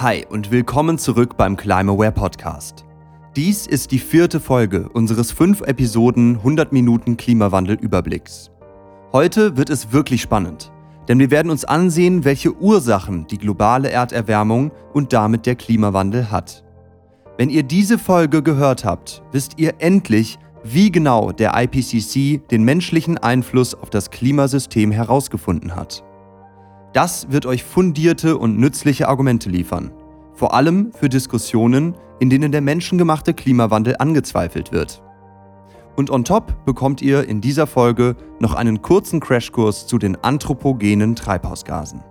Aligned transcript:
Hi 0.00 0.24
und 0.30 0.52
willkommen 0.52 0.96
zurück 0.96 1.36
beim 1.36 1.56
Climaware 1.56 2.12
Podcast. 2.12 2.84
Dies 3.34 3.66
ist 3.66 3.90
die 3.90 3.98
vierte 3.98 4.38
Folge 4.38 4.88
unseres 4.90 5.32
fünf 5.32 5.60
Episoden 5.62 6.36
100 6.36 6.72
Minuten 6.72 7.16
Klimawandel-Überblicks. 7.16 8.52
Heute 9.12 9.56
wird 9.56 9.70
es 9.70 9.90
wirklich 9.90 10.22
spannend, 10.22 10.70
denn 11.08 11.18
wir 11.18 11.32
werden 11.32 11.50
uns 11.50 11.64
ansehen, 11.64 12.24
welche 12.24 12.54
Ursachen 12.54 13.26
die 13.26 13.38
globale 13.38 13.90
Erderwärmung 13.90 14.70
und 14.94 15.12
damit 15.12 15.46
der 15.46 15.56
Klimawandel 15.56 16.30
hat. 16.30 16.62
Wenn 17.36 17.50
ihr 17.50 17.64
diese 17.64 17.98
Folge 17.98 18.44
gehört 18.44 18.84
habt, 18.84 19.24
wisst 19.32 19.58
ihr 19.58 19.74
endlich, 19.80 20.38
wie 20.62 20.92
genau 20.92 21.32
der 21.32 21.60
IPCC 21.60 22.48
den 22.48 22.62
menschlichen 22.62 23.18
Einfluss 23.18 23.74
auf 23.74 23.90
das 23.90 24.10
Klimasystem 24.10 24.92
herausgefunden 24.92 25.74
hat. 25.74 26.04
Das 26.92 27.30
wird 27.30 27.46
euch 27.46 27.64
fundierte 27.64 28.38
und 28.38 28.58
nützliche 28.58 29.08
Argumente 29.08 29.50
liefern, 29.50 29.92
vor 30.34 30.54
allem 30.54 30.92
für 30.92 31.08
Diskussionen, 31.08 31.94
in 32.18 32.30
denen 32.30 32.50
der 32.50 32.62
menschengemachte 32.62 33.34
Klimawandel 33.34 33.96
angezweifelt 33.98 34.72
wird. 34.72 35.02
Und 35.96 36.10
on 36.10 36.24
top 36.24 36.64
bekommt 36.64 37.02
ihr 37.02 37.28
in 37.28 37.40
dieser 37.40 37.66
Folge 37.66 38.16
noch 38.38 38.54
einen 38.54 38.82
kurzen 38.82 39.20
Crashkurs 39.20 39.86
zu 39.86 39.98
den 39.98 40.16
anthropogenen 40.16 41.16
Treibhausgasen. 41.16 42.02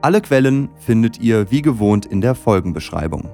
Alle 0.00 0.20
Quellen 0.20 0.70
findet 0.76 1.20
ihr 1.20 1.50
wie 1.50 1.62
gewohnt 1.62 2.06
in 2.06 2.20
der 2.20 2.34
Folgenbeschreibung. 2.34 3.30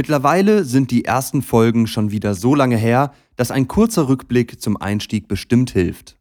Mittlerweile 0.00 0.64
sind 0.64 0.90
die 0.92 1.04
ersten 1.04 1.42
Folgen 1.42 1.86
schon 1.86 2.10
wieder 2.10 2.34
so 2.34 2.54
lange 2.54 2.78
her, 2.78 3.12
dass 3.36 3.50
ein 3.50 3.68
kurzer 3.68 4.08
Rückblick 4.08 4.58
zum 4.58 4.78
Einstieg 4.78 5.28
bestimmt 5.28 5.72
hilft. 5.72 6.16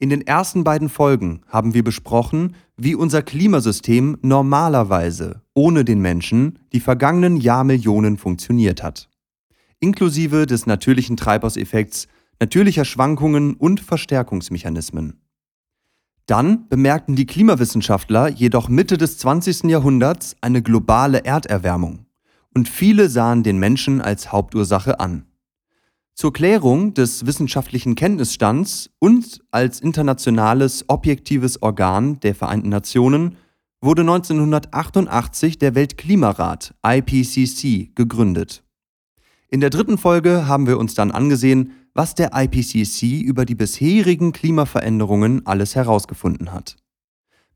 In 0.00 0.10
den 0.10 0.26
ersten 0.26 0.64
beiden 0.64 0.88
Folgen 0.88 1.42
haben 1.46 1.74
wir 1.74 1.84
besprochen, 1.84 2.56
wie 2.76 2.96
unser 2.96 3.22
Klimasystem 3.22 4.18
normalerweise 4.22 5.42
ohne 5.54 5.84
den 5.84 6.00
Menschen 6.00 6.58
die 6.72 6.80
vergangenen 6.80 7.36
Jahrmillionen 7.36 8.16
funktioniert 8.16 8.82
hat. 8.82 9.08
Inklusive 9.78 10.46
des 10.46 10.66
natürlichen 10.66 11.16
Treibhauseffekts, 11.16 12.08
natürlicher 12.40 12.84
Schwankungen 12.84 13.54
und 13.54 13.78
Verstärkungsmechanismen. 13.78 15.20
Dann 16.26 16.68
bemerkten 16.68 17.14
die 17.14 17.26
Klimawissenschaftler 17.26 18.26
jedoch 18.26 18.68
Mitte 18.68 18.98
des 18.98 19.18
20. 19.18 19.70
Jahrhunderts 19.70 20.34
eine 20.40 20.62
globale 20.62 21.24
Erderwärmung 21.24 22.07
und 22.58 22.68
viele 22.68 23.08
sahen 23.08 23.44
den 23.44 23.58
Menschen 23.58 24.00
als 24.00 24.32
Hauptursache 24.32 24.98
an. 24.98 25.26
Zur 26.16 26.32
Klärung 26.32 26.92
des 26.92 27.24
wissenschaftlichen 27.24 27.94
Kenntnisstands 27.94 28.90
und 28.98 29.44
als 29.52 29.78
internationales 29.78 30.84
objektives 30.88 31.62
Organ 31.62 32.18
der 32.18 32.34
Vereinten 32.34 32.70
Nationen 32.70 33.36
wurde 33.80 34.02
1988 34.02 35.58
der 35.58 35.76
Weltklimarat 35.76 36.74
IPCC 36.84 37.94
gegründet. 37.94 38.64
In 39.50 39.60
der 39.60 39.70
dritten 39.70 39.96
Folge 39.96 40.48
haben 40.48 40.66
wir 40.66 40.78
uns 40.78 40.94
dann 40.94 41.12
angesehen, 41.12 41.74
was 41.94 42.16
der 42.16 42.32
IPCC 42.34 43.22
über 43.22 43.44
die 43.44 43.54
bisherigen 43.54 44.32
Klimaveränderungen 44.32 45.46
alles 45.46 45.76
herausgefunden 45.76 46.50
hat. 46.52 46.74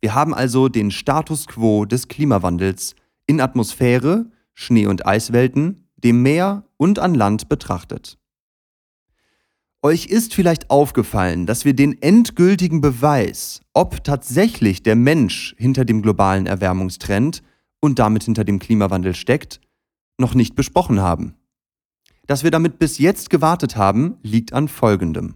Wir 0.00 0.14
haben 0.14 0.32
also 0.32 0.68
den 0.68 0.92
Status 0.92 1.48
quo 1.48 1.86
des 1.86 2.06
Klimawandels 2.06 2.94
in 3.26 3.40
Atmosphäre, 3.40 4.26
Schnee- 4.54 4.86
und 4.86 5.06
Eiswelten, 5.06 5.88
dem 5.96 6.22
Meer 6.22 6.64
und 6.76 6.98
an 6.98 7.14
Land 7.14 7.48
betrachtet. 7.48 8.18
Euch 9.84 10.06
ist 10.06 10.34
vielleicht 10.34 10.70
aufgefallen, 10.70 11.44
dass 11.44 11.64
wir 11.64 11.74
den 11.74 12.00
endgültigen 12.00 12.80
Beweis, 12.80 13.62
ob 13.72 14.04
tatsächlich 14.04 14.84
der 14.84 14.94
Mensch 14.94 15.56
hinter 15.58 15.84
dem 15.84 16.02
globalen 16.02 16.46
Erwärmungstrend 16.46 17.42
und 17.80 17.98
damit 17.98 18.22
hinter 18.22 18.44
dem 18.44 18.60
Klimawandel 18.60 19.14
steckt, 19.14 19.60
noch 20.18 20.34
nicht 20.34 20.54
besprochen 20.54 21.00
haben. 21.00 21.34
Dass 22.28 22.44
wir 22.44 22.52
damit 22.52 22.78
bis 22.78 22.98
jetzt 22.98 23.28
gewartet 23.28 23.76
haben, 23.76 24.18
liegt 24.22 24.52
an 24.52 24.68
Folgendem. 24.68 25.34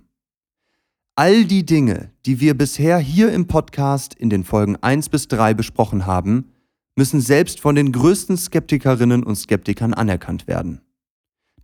All 1.16 1.44
die 1.44 1.66
Dinge, 1.66 2.12
die 2.24 2.40
wir 2.40 2.56
bisher 2.56 2.98
hier 2.98 3.32
im 3.32 3.48
Podcast 3.48 4.14
in 4.14 4.30
den 4.30 4.44
Folgen 4.44 4.76
1 4.76 5.08
bis 5.08 5.26
3 5.26 5.54
besprochen 5.54 6.06
haben, 6.06 6.52
müssen 6.96 7.20
selbst 7.20 7.60
von 7.60 7.74
den 7.74 7.92
größten 7.92 8.36
Skeptikerinnen 8.36 9.22
und 9.22 9.36
Skeptikern 9.36 9.94
anerkannt 9.94 10.48
werden. 10.48 10.80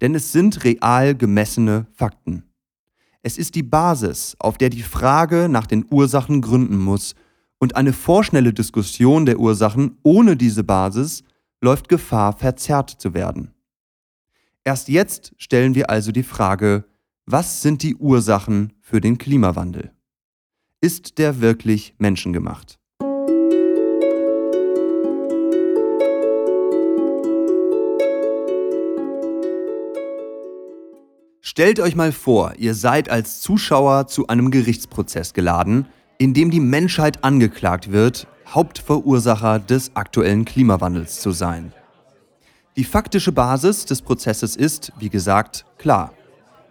Denn 0.01 0.15
es 0.15 0.31
sind 0.33 0.63
real 0.65 1.17
gemessene 1.17 1.87
Fakten. 1.93 2.45
Es 3.23 3.39
ist 3.39 3.55
die 3.55 3.63
Basis, 3.63 4.37
auf 4.39 4.59
der 4.59 4.69
die 4.69 4.83
Frage 4.83 5.49
nach 5.49 5.67
den 5.67 5.87
Ursachen 5.91 6.41
gründen 6.41 6.79
muss, 6.79 7.15
und 7.59 7.77
eine 7.77 7.93
vorschnelle 7.93 8.53
Diskussion 8.53 9.25
der 9.25 9.39
Ursachen 9.39 9.97
ohne 10.03 10.37
diese 10.37 10.65
Basis 10.65 11.23
läuft 11.61 11.89
Gefahr, 11.89 12.37
verzerrt 12.37 12.91
zu 12.91 13.15
werden. 13.15 13.55
Erst 14.65 14.89
jetzt 14.89 15.33
stellen 15.37 15.77
wir 15.77 15.89
also 15.89 16.11
die 16.11 16.25
Frage, 16.25 16.85
was 17.25 17.63
sind 17.63 17.85
die 17.85 17.95
Ursachen 17.95 18.73
für 18.81 19.01
den 19.01 19.17
Klimawandel? 19.17 19.93
Ist 20.81 21.19
der 21.19 21.41
wirklich 21.41 21.95
menschengemacht? 21.99 22.81
Stellt 31.45 31.81
euch 31.81 31.97
mal 31.97 32.13
vor, 32.13 32.53
ihr 32.57 32.73
seid 32.73 33.09
als 33.11 33.41
Zuschauer 33.41 34.07
zu 34.07 34.29
einem 34.29 34.53
Gerichtsprozess 34.53 35.35
geladen, 35.35 35.87
in 36.17 36.35
dem 36.35 36.53
die 36.53 36.61
Menschheit 36.61 37.25
angeklagt 37.25 37.91
wird, 37.91 38.29
Hauptverursacher 38.47 39.59
des 39.59 39.97
aktuellen 39.97 40.45
Klimawandels 40.45 41.21
zu 41.21 41.33
sein. 41.33 41.73
Die 42.77 42.85
faktische 42.85 43.33
Basis 43.33 43.85
des 43.87 44.03
Prozesses 44.03 44.55
ist, 44.55 44.93
wie 45.01 45.09
gesagt, 45.09 45.67
klar. 45.79 46.13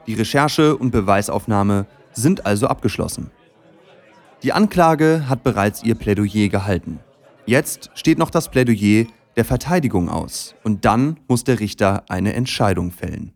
Die 0.08 0.14
Recherche 0.14 0.78
und 0.78 0.92
Beweisaufnahme 0.92 1.86
sind 2.14 2.46
also 2.46 2.68
abgeschlossen. 2.68 3.30
Die 4.42 4.53
Anklage 4.53 5.26
hat 5.28 5.44
bereits 5.44 5.84
ihr 5.84 5.96
Plädoyer 5.96 6.48
gehalten. 6.48 7.02
Jetzt 7.46 7.92
steht 7.94 8.18
noch 8.18 8.30
das 8.30 8.50
Plädoyer 8.50 9.08
der 9.36 9.44
Verteidigung 9.44 10.08
aus 10.08 10.56
und 10.64 10.86
dann 10.86 11.20
muss 11.28 11.44
der 11.44 11.59
Richter 11.59 12.06
eine 12.08 12.34
Entscheidung 12.36 12.92
fällen. 12.92 13.34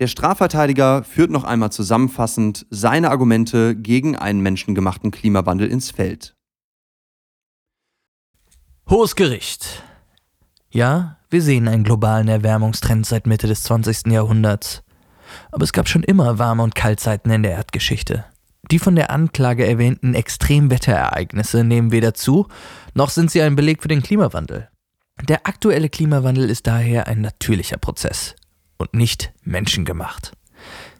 Der 0.00 0.06
Strafverteidiger 0.06 1.04
führt 1.04 1.30
noch 1.30 1.44
einmal 1.44 1.70
zusammenfassend 1.70 2.64
seine 2.70 3.10
Argumente 3.10 3.76
gegen 3.76 4.16
einen 4.16 4.40
menschengemachten 4.40 5.10
Klimawandel 5.10 5.68
ins 5.68 5.90
Feld. 5.90 6.34
Hohes 8.88 9.14
Gericht. 9.14 9.82
Ja, 10.70 11.18
wir 11.28 11.42
sehen 11.42 11.68
einen 11.68 11.84
globalen 11.84 12.28
Erwärmungstrend 12.28 13.04
seit 13.04 13.26
Mitte 13.26 13.46
des 13.46 13.62
20. 13.64 14.06
Jahrhunderts. 14.06 14.82
Aber 15.52 15.64
es 15.64 15.72
gab 15.74 15.86
schon 15.86 16.02
immer 16.02 16.38
warme 16.38 16.62
und 16.62 16.74
Kaltzeiten 16.74 17.30
in 17.30 17.42
der 17.42 17.52
Erdgeschichte. 17.52 18.24
Die 18.70 18.78
von 18.78 18.96
der 18.96 19.10
Anklage 19.10 19.66
erwähnten 19.66 20.14
Extremwetterereignisse 20.14 21.62
nehmen 21.62 21.92
weder 21.92 22.14
zu, 22.14 22.48
noch 22.94 23.10
sind 23.10 23.30
sie 23.30 23.42
ein 23.42 23.54
Beleg 23.54 23.82
für 23.82 23.88
den 23.88 24.02
Klimawandel. 24.02 24.70
Der 25.28 25.46
aktuelle 25.46 25.90
Klimawandel 25.90 26.48
ist 26.48 26.66
daher 26.66 27.06
ein 27.06 27.20
natürlicher 27.20 27.76
Prozess 27.76 28.34
und 28.80 28.94
nicht 28.94 29.32
menschengemacht. 29.44 30.32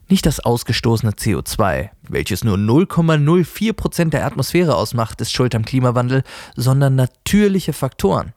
Nicht 0.08 0.26
das 0.26 0.40
ausgestoßene 0.40 1.12
CO2, 1.12 1.90
welches 2.08 2.44
nur 2.44 2.56
0,04 2.56 3.72
Prozent 3.72 4.12
der 4.12 4.26
Atmosphäre 4.26 4.74
ausmacht, 4.74 5.20
ist 5.20 5.32
schuld 5.32 5.54
am 5.54 5.64
Klimawandel, 5.64 6.24
sondern 6.56 6.96
natürliche 6.96 7.72
Faktoren 7.72 8.34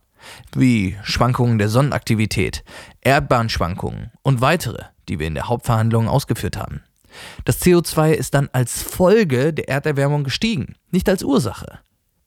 wie 0.56 0.98
Schwankungen 1.04 1.57
der 1.57 1.68
Sonnenaktivität, 1.68 2.63
Erdbahnschwankungen 3.01 4.12
und 4.22 4.40
weitere, 4.40 4.84
die 5.10 5.19
wir 5.19 5.28
in 5.28 5.36
der 5.36 5.50
Hauptverhandlung 5.50 6.07
ausgeführt 6.07 6.56
haben. 6.56 6.81
Das 7.44 7.62
CO2 7.62 8.12
ist 8.12 8.34
dann 8.34 8.50
als 8.54 8.81
Folge 8.81 9.51
der 9.51 9.68
Erderwärmung 9.68 10.24
gestiegen, 10.24 10.75
nicht 10.92 11.10
als 11.10 11.24
Ursache 11.24 11.80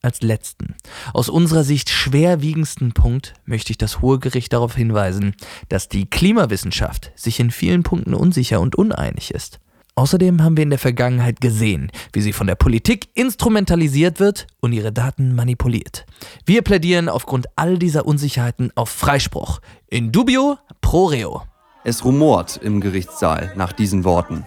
als 0.07 0.23
letzten, 0.23 0.77
aus 1.13 1.29
unserer 1.29 1.65
Sicht 1.65 1.91
schwerwiegendsten 1.91 2.93
Punkt 2.93 3.35
möchte 3.45 3.73
ich 3.73 3.79
das 3.79 4.01
Hohe 4.01 4.19
Gericht 4.19 4.53
darauf 4.53 4.75
hinweisen, 4.75 5.35
dass 5.69 5.89
die 5.89 6.07
Klimawissenschaft 6.09 7.13
sich 7.17 7.39
in 7.41 7.51
vielen 7.51 7.83
Punkten 7.83 8.15
unsicher 8.15 8.61
und 8.61 8.77
uneinig 8.77 9.33
ist. 9.33 9.61
Außerdem 9.99 10.43
haben 10.43 10.59
wir 10.59 10.63
in 10.63 10.71
der 10.71 10.79
Vergangenheit 10.79 11.41
gesehen, 11.41 11.91
wie 12.13 12.21
sie 12.21 12.35
von 12.35 12.47
der 12.47 12.55
Politik 12.55 13.09
instrumentalisiert 13.15 14.21
wird 14.21 14.47
und 14.61 14.73
ihre 14.73 14.93
Daten 14.93 15.35
manipuliert. 15.35 16.05
Wir 16.45 16.61
plädieren 16.61 17.09
aufgrund 17.09 17.47
all 17.57 17.79
dieser 17.79 18.07
Unsicherheiten 18.07 18.71
auf 18.75 18.91
Freispruch. 18.91 19.61
In 19.89 20.13
dubio 20.13 20.59
pro 20.83 21.07
reo. 21.07 21.43
Es 21.83 22.05
rumort 22.05 22.59
im 22.63 22.81
Gerichtssaal 22.81 23.53
nach 23.57 23.73
diesen 23.73 24.05
Worten. 24.05 24.47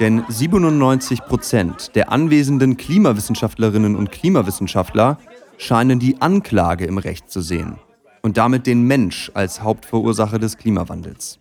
Denn 0.00 0.24
97 0.28 1.20
Prozent 1.26 1.94
der 1.94 2.10
anwesenden 2.10 2.78
Klimawissenschaftlerinnen 2.78 3.96
und 3.96 4.10
Klimawissenschaftler 4.10 5.18
scheinen 5.58 5.98
die 5.98 6.20
Anklage 6.22 6.86
im 6.86 6.98
Recht 6.98 7.30
zu 7.30 7.42
sehen. 7.42 7.78
und 8.22 8.36
damit 8.36 8.66
den 8.66 8.82
Mensch 8.82 9.30
als 9.34 9.62
Hauptverursacher 9.62 10.38
des 10.38 10.58
Klimawandels. 10.58 11.38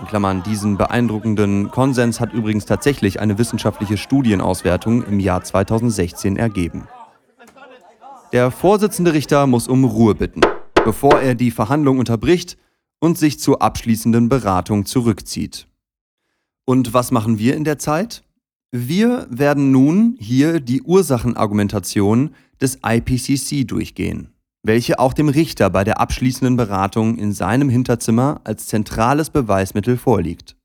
In 0.00 0.06
Klammern, 0.06 0.42
diesen 0.42 0.76
beeindruckenden 0.76 1.70
Konsens 1.70 2.20
hat 2.20 2.32
übrigens 2.32 2.66
tatsächlich 2.66 3.20
eine 3.20 3.38
wissenschaftliche 3.38 3.96
Studienauswertung 3.96 5.04
im 5.04 5.20
Jahr 5.20 5.42
2016 5.42 6.36
ergeben. 6.36 6.86
Der 8.32 8.50
Vorsitzende 8.50 9.12
Richter 9.12 9.46
muss 9.46 9.68
um 9.68 9.84
Ruhe 9.84 10.14
bitten, 10.14 10.40
bevor 10.84 11.20
er 11.20 11.34
die 11.34 11.50
Verhandlung 11.50 11.98
unterbricht 11.98 12.56
und 13.00 13.18
sich 13.18 13.38
zur 13.38 13.60
abschließenden 13.60 14.28
Beratung 14.28 14.86
zurückzieht. 14.86 15.66
Und 16.64 16.94
was 16.94 17.10
machen 17.10 17.38
wir 17.38 17.56
in 17.56 17.64
der 17.64 17.78
Zeit? 17.78 18.22
Wir 18.70 19.26
werden 19.28 19.72
nun 19.72 20.16
hier 20.18 20.60
die 20.60 20.82
Ursachenargumentation 20.82 22.34
des 22.60 22.78
IPCC 22.84 23.66
durchgehen, 23.66 24.28
welche 24.62 24.98
auch 24.98 25.12
dem 25.12 25.28
Richter 25.28 25.68
bei 25.68 25.84
der 25.84 26.00
abschließenden 26.00 26.56
Beratung 26.56 27.18
in 27.18 27.32
seinem 27.32 27.68
Hinterzimmer 27.68 28.40
als 28.44 28.66
zentrales 28.66 29.30
Beweismittel 29.30 29.96
vorliegt. 29.96 30.56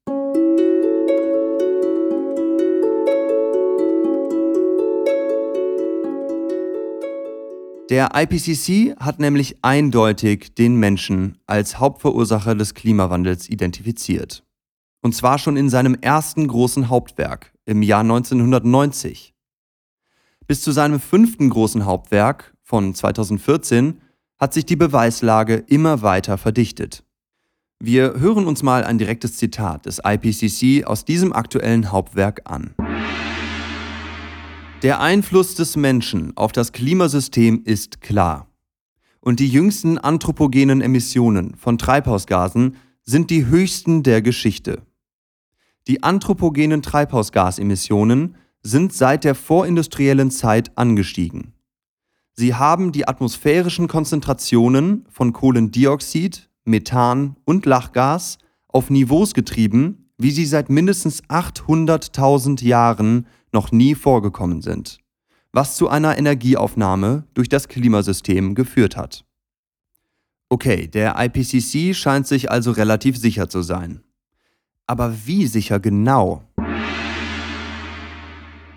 Der 7.90 8.12
IPCC 8.16 8.98
hat 9.00 9.20
nämlich 9.20 9.58
eindeutig 9.64 10.54
den 10.56 10.76
Menschen 10.76 11.38
als 11.48 11.80
Hauptverursacher 11.80 12.54
des 12.54 12.74
Klimawandels 12.74 13.50
identifiziert. 13.50 14.47
Und 15.08 15.14
zwar 15.14 15.38
schon 15.38 15.56
in 15.56 15.70
seinem 15.70 15.96
ersten 16.02 16.46
großen 16.50 16.90
Hauptwerk 16.90 17.54
im 17.64 17.82
Jahr 17.82 18.02
1990. 18.02 19.34
Bis 20.48 20.62
zu 20.62 20.74
seinem 20.74 21.00
fünften 21.00 21.50
großen 21.50 21.86
Hauptwerk 21.86 22.54
von 22.62 22.94
2014 22.94 24.02
hat 24.38 24.54
sich 24.54 24.66
die 24.66 24.76
Beweislage 24.76 25.64
immer 25.68 26.02
weiter 26.02 26.38
verdichtet. 26.38 27.06
Wir 27.80 28.20
hören 28.20 28.48
uns 28.48 28.64
mal 28.64 28.84
ein 28.84 28.98
direktes 28.98 29.38
Zitat 29.38 29.86
des 29.86 30.02
IPCC 30.04 30.86
aus 30.86 31.06
diesem 31.06 31.32
aktuellen 31.32 31.90
Hauptwerk 31.90 32.42
an. 32.44 32.76
Der 34.84 35.00
Einfluss 35.00 35.56
des 35.56 35.78
Menschen 35.78 36.36
auf 36.36 36.52
das 36.52 36.74
Klimasystem 36.74 37.62
ist 37.64 38.02
klar. 38.02 38.50
Und 39.22 39.40
die 39.40 39.48
jüngsten 39.48 39.98
anthropogenen 39.98 40.82
Emissionen 40.82 41.56
von 41.56 41.78
Treibhausgasen 41.78 42.76
sind 43.04 43.30
die 43.30 43.46
höchsten 43.46 44.04
der 44.04 44.22
Geschichte. 44.22 44.82
Die 45.88 46.04
anthropogenen 46.04 46.82
Treibhausgasemissionen 46.82 48.36
sind 48.62 48.92
seit 48.92 49.24
der 49.24 49.36
vorindustriellen 49.36 50.32
Zeit 50.32 50.78
angestiegen. 50.78 51.54
Sie 52.34 52.54
haben 52.54 52.92
die 52.92 53.08
atmosphärischen 53.08 53.88
Konzentrationen 53.88 55.06
von 55.10 55.32
Kohlendioxid, 55.32 56.50
Methan 56.66 57.38
und 57.46 57.66
Lachgas 57.66 58.38
auf 58.68 58.90
Niveaus 58.90 59.34
getrieben, 59.34 60.12
wie 60.18 60.32
sie 60.32 60.46
seit 60.46 60.70
mindestens 60.70 61.24
800.000 61.24 62.64
Jahren 62.66 63.26
noch 63.54 63.72
nie 63.72 63.96
vorgekommen 63.96 64.62
sind, 64.62 65.00
was 65.54 65.78
zu 65.78 65.88
einer 65.88 66.18
Energieaufnahme 66.18 67.24
durch 67.34 67.48
das 67.48 67.70
Klimasystem 67.70 68.56
geführt 68.56 68.98
hat. 68.98 69.24
Okay, 70.50 70.88
der 70.88 71.16
IPCC 71.18 71.96
scheint 71.96 72.28
sich 72.28 72.52
also 72.52 72.72
relativ 72.72 73.18
sicher 73.18 73.48
zu 73.48 73.62
sein. 73.62 74.04
Aber 74.88 75.14
wie 75.26 75.46
sicher 75.48 75.82
genau? 75.82 76.44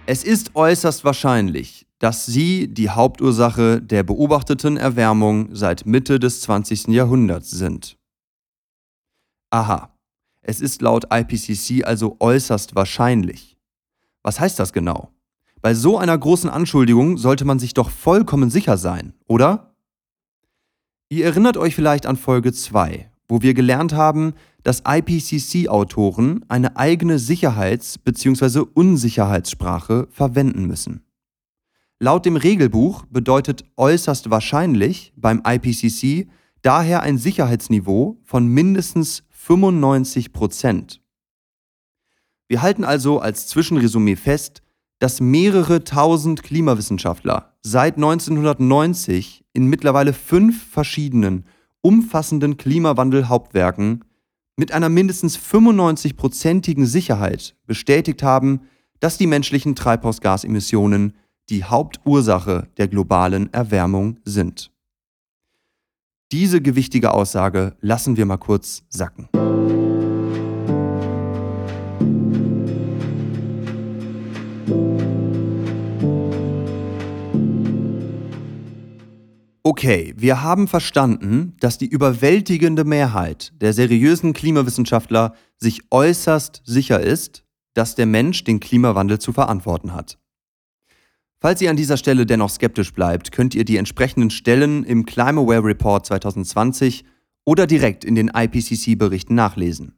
Es 0.06 0.24
ist 0.24 0.56
äußerst 0.56 1.04
wahrscheinlich, 1.04 1.86
dass 2.00 2.26
sie 2.26 2.66
die 2.66 2.90
Hauptursache 2.90 3.80
der 3.80 4.02
beobachteten 4.02 4.76
Erwärmung 4.76 5.54
seit 5.54 5.86
Mitte 5.86 6.18
des 6.18 6.40
20. 6.40 6.88
Jahrhunderts 6.88 7.50
sind. 7.50 7.96
Aha, 9.50 9.96
es 10.42 10.60
ist 10.60 10.82
laut 10.82 11.06
IPCC 11.12 11.84
also 11.84 12.16
äußerst 12.18 12.74
wahrscheinlich. 12.74 13.56
Was 14.22 14.40
heißt 14.40 14.58
das 14.58 14.72
genau? 14.72 15.10
Bei 15.62 15.74
so 15.74 15.98
einer 15.98 16.16
großen 16.18 16.50
Anschuldigung 16.50 17.18
sollte 17.18 17.44
man 17.44 17.60
sich 17.60 17.74
doch 17.74 17.90
vollkommen 17.90 18.50
sicher 18.50 18.78
sein, 18.78 19.14
oder? 19.28 19.76
Ihr 21.08 21.26
erinnert 21.26 21.56
euch 21.56 21.74
vielleicht 21.76 22.06
an 22.06 22.16
Folge 22.16 22.52
2, 22.52 23.09
wo 23.30 23.42
wir 23.42 23.54
gelernt 23.54 23.92
haben, 23.92 24.34
dass 24.62 24.82
IPCC-Autoren 24.86 26.44
eine 26.48 26.76
eigene 26.76 27.18
Sicherheits- 27.18 27.98
bzw. 27.98 28.64
Unsicherheitssprache 28.74 30.08
verwenden 30.10 30.66
müssen. 30.66 31.04
Laut 31.98 32.26
dem 32.26 32.36
Regelbuch 32.36 33.04
bedeutet 33.06 33.64
äußerst 33.76 34.30
wahrscheinlich 34.30 35.12
beim 35.16 35.42
IPCC 35.46 36.28
daher 36.62 37.02
ein 37.02 37.18
Sicherheitsniveau 37.18 38.18
von 38.24 38.46
mindestens 38.46 39.22
95 39.30 40.32
Prozent. 40.32 41.00
Wir 42.48 42.62
halten 42.62 42.84
also 42.84 43.20
als 43.20 43.46
Zwischenresümee 43.46 44.16
fest, 44.16 44.62
dass 44.98 45.20
mehrere 45.20 45.84
tausend 45.84 46.42
Klimawissenschaftler 46.42 47.54
seit 47.62 47.96
1990 47.96 49.44
in 49.52 49.66
mittlerweile 49.66 50.12
fünf 50.12 50.70
verschiedenen, 50.70 51.44
umfassenden 51.82 52.56
Klimawandel-Hauptwerken 52.56 54.04
mit 54.56 54.72
einer 54.72 54.88
mindestens 54.88 55.38
95-prozentigen 55.38 56.86
Sicherheit 56.86 57.56
bestätigt 57.66 58.22
haben, 58.22 58.60
dass 59.00 59.16
die 59.16 59.26
menschlichen 59.26 59.74
Treibhausgasemissionen 59.74 61.14
die 61.48 61.64
Hauptursache 61.64 62.68
der 62.76 62.88
globalen 62.88 63.52
Erwärmung 63.52 64.18
sind. 64.24 64.70
Diese 66.32 66.60
gewichtige 66.60 67.12
Aussage 67.12 67.74
lassen 67.80 68.16
wir 68.16 68.26
mal 68.26 68.36
kurz 68.36 68.84
sacken. 68.88 69.28
Okay, 79.70 80.14
wir 80.16 80.42
haben 80.42 80.66
verstanden, 80.66 81.54
dass 81.60 81.78
die 81.78 81.86
überwältigende 81.86 82.82
Mehrheit 82.82 83.52
der 83.60 83.72
seriösen 83.72 84.32
Klimawissenschaftler 84.32 85.36
sich 85.58 85.82
äußerst 85.92 86.62
sicher 86.64 86.98
ist, 86.98 87.44
dass 87.74 87.94
der 87.94 88.06
Mensch 88.06 88.42
den 88.42 88.58
Klimawandel 88.58 89.20
zu 89.20 89.32
verantworten 89.32 89.94
hat. 89.94 90.18
Falls 91.38 91.62
ihr 91.62 91.70
an 91.70 91.76
dieser 91.76 91.98
Stelle 91.98 92.26
dennoch 92.26 92.50
skeptisch 92.50 92.92
bleibt, 92.92 93.30
könnt 93.30 93.54
ihr 93.54 93.64
die 93.64 93.76
entsprechenden 93.76 94.30
Stellen 94.30 94.82
im 94.82 95.06
Climaware 95.06 95.62
Report 95.62 96.04
2020 96.04 97.04
oder 97.44 97.68
direkt 97.68 98.04
in 98.04 98.16
den 98.16 98.32
IPCC-Berichten 98.34 99.36
nachlesen. 99.36 99.94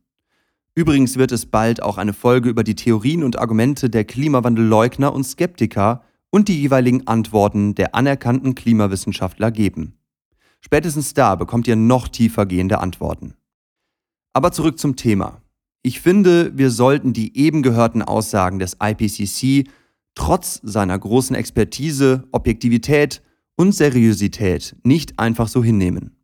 Übrigens 0.74 1.16
wird 1.16 1.32
es 1.32 1.46
bald 1.46 1.82
auch 1.82 1.96
eine 1.96 2.12
Folge 2.12 2.50
über 2.50 2.62
die 2.62 2.74
Theorien 2.74 3.24
und 3.24 3.38
Argumente 3.38 3.88
der 3.88 4.04
Klimawandelleugner 4.04 5.14
und 5.14 5.24
Skeptiker 5.24 6.02
und 6.32 6.48
die 6.48 6.60
jeweiligen 6.60 7.06
Antworten 7.06 7.74
der 7.74 7.94
anerkannten 7.94 8.54
Klimawissenschaftler 8.54 9.52
geben. 9.52 9.98
Spätestens 10.60 11.14
da 11.14 11.36
bekommt 11.36 11.68
ihr 11.68 11.76
noch 11.76 12.08
tiefer 12.08 12.46
gehende 12.46 12.78
Antworten. 12.78 13.34
Aber 14.32 14.50
zurück 14.50 14.78
zum 14.78 14.96
Thema. 14.96 15.42
Ich 15.82 16.00
finde, 16.00 16.56
wir 16.56 16.70
sollten 16.70 17.12
die 17.12 17.36
eben 17.36 17.62
gehörten 17.62 18.02
Aussagen 18.02 18.58
des 18.58 18.78
IPCC 18.82 19.68
trotz 20.14 20.60
seiner 20.62 20.98
großen 20.98 21.36
Expertise, 21.36 22.24
Objektivität 22.32 23.20
und 23.56 23.74
Seriosität 23.74 24.76
nicht 24.84 25.18
einfach 25.18 25.48
so 25.48 25.62
hinnehmen, 25.62 26.16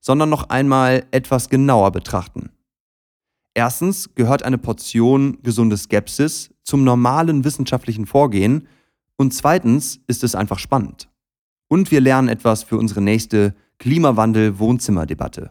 sondern 0.00 0.30
noch 0.30 0.48
einmal 0.48 1.06
etwas 1.12 1.48
genauer 1.48 1.92
betrachten. 1.92 2.50
Erstens 3.54 4.14
gehört 4.16 4.42
eine 4.42 4.58
Portion 4.58 5.38
gesunde 5.42 5.76
Skepsis 5.76 6.50
zum 6.64 6.82
normalen 6.82 7.44
wissenschaftlichen 7.44 8.06
Vorgehen 8.06 8.66
und 9.16 9.32
zweitens 9.32 10.00
ist 10.06 10.24
es 10.24 10.34
einfach 10.34 10.58
spannend. 10.58 11.08
Und 11.68 11.90
wir 11.90 12.00
lernen 12.00 12.28
etwas 12.28 12.62
für 12.62 12.76
unsere 12.76 13.00
nächste 13.00 13.54
Klimawandel-Wohnzimmerdebatte. 13.78 15.50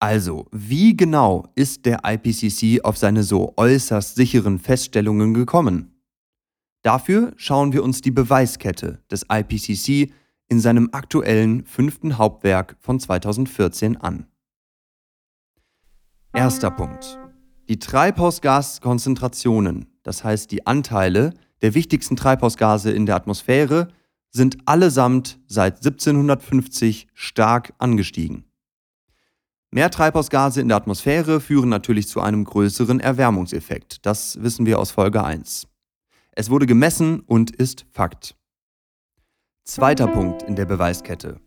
Also, 0.00 0.46
wie 0.52 0.96
genau 0.96 1.50
ist 1.56 1.84
der 1.84 2.02
IPCC 2.04 2.84
auf 2.84 2.96
seine 2.96 3.24
so 3.24 3.52
äußerst 3.56 4.14
sicheren 4.14 4.58
Feststellungen 4.58 5.34
gekommen? 5.34 5.92
Dafür 6.82 7.32
schauen 7.36 7.72
wir 7.72 7.82
uns 7.82 8.00
die 8.00 8.12
Beweiskette 8.12 9.02
des 9.10 9.26
IPCC 9.30 10.12
in 10.48 10.60
seinem 10.60 10.90
aktuellen 10.92 11.64
fünften 11.64 12.16
Hauptwerk 12.16 12.76
von 12.78 13.00
2014 13.00 13.96
an. 13.96 14.28
Erster 16.32 16.70
Punkt. 16.70 17.18
Die 17.68 17.80
Treibhausgaskonzentrationen, 17.80 19.86
das 20.02 20.24
heißt 20.24 20.50
die 20.52 20.66
Anteile, 20.66 21.34
der 21.62 21.74
wichtigsten 21.74 22.16
Treibhausgase 22.16 22.90
in 22.90 23.06
der 23.06 23.16
Atmosphäre 23.16 23.88
sind 24.30 24.58
allesamt 24.66 25.40
seit 25.46 25.76
1750 25.76 27.08
stark 27.14 27.72
angestiegen. 27.78 28.44
Mehr 29.70 29.90
Treibhausgase 29.90 30.60
in 30.60 30.68
der 30.68 30.76
Atmosphäre 30.76 31.40
führen 31.40 31.68
natürlich 31.68 32.08
zu 32.08 32.20
einem 32.20 32.44
größeren 32.44 33.00
Erwärmungseffekt. 33.00 34.06
Das 34.06 34.40
wissen 34.42 34.66
wir 34.66 34.78
aus 34.78 34.92
Folge 34.92 35.22
1. 35.22 35.66
Es 36.32 36.48
wurde 36.48 36.66
gemessen 36.66 37.20
und 37.20 37.54
ist 37.54 37.84
Fakt. 37.90 38.36
Zweiter 39.64 40.06
Punkt 40.06 40.42
in 40.42 40.56
der 40.56 40.64
Beweiskette. 40.64 41.40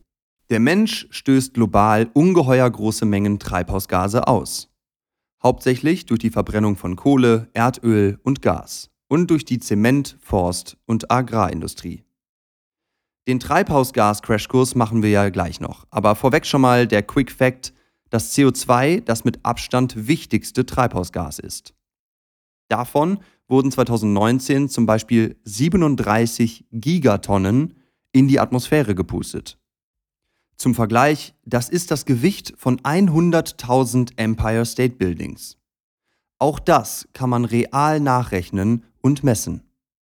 Der 0.51 0.59
Mensch 0.59 1.07
stößt 1.09 1.53
global 1.53 2.09
ungeheuer 2.13 2.69
große 2.69 3.05
Mengen 3.05 3.39
Treibhausgase 3.39 4.27
aus. 4.27 4.69
Hauptsächlich 5.41 6.05
durch 6.05 6.19
die 6.19 6.29
Verbrennung 6.29 6.75
von 6.75 6.95
Kohle, 6.95 7.49
Erdöl 7.53 8.19
und 8.21 8.43
Gas 8.43 8.90
und 9.11 9.29
durch 9.29 9.43
die 9.43 9.59
Zement-, 9.59 10.15
Forst- 10.21 10.77
und 10.85 11.11
Agrarindustrie. 11.11 12.05
Den 13.27 13.41
Treibhausgas-Crashkurs 13.41 14.75
machen 14.75 15.03
wir 15.03 15.09
ja 15.09 15.27
gleich 15.27 15.59
noch, 15.59 15.85
aber 15.91 16.15
vorweg 16.15 16.45
schon 16.45 16.61
mal 16.61 16.87
der 16.87 17.03
Quick 17.03 17.29
Fact, 17.29 17.73
dass 18.09 18.33
CO2 18.33 19.01
das 19.01 19.25
mit 19.25 19.43
Abstand 19.43 20.07
wichtigste 20.07 20.65
Treibhausgas 20.65 21.39
ist. 21.39 21.73
Davon 22.69 23.19
wurden 23.49 23.69
2019 23.69 24.69
zum 24.69 24.85
Beispiel 24.85 25.35
37 25.43 26.67
Gigatonnen 26.71 27.73
in 28.13 28.29
die 28.29 28.39
Atmosphäre 28.39 28.95
gepustet. 28.95 29.59
Zum 30.55 30.73
Vergleich, 30.73 31.33
das 31.43 31.67
ist 31.67 31.91
das 31.91 32.05
Gewicht 32.05 32.53
von 32.55 32.79
100.000 32.79 34.13
Empire 34.15 34.65
State 34.65 34.95
Buildings. 34.95 35.57
Auch 36.39 36.59
das 36.59 37.09
kann 37.11 37.29
man 37.29 37.43
real 37.43 37.99
nachrechnen 37.99 38.85
und 39.01 39.23
messen. 39.23 39.63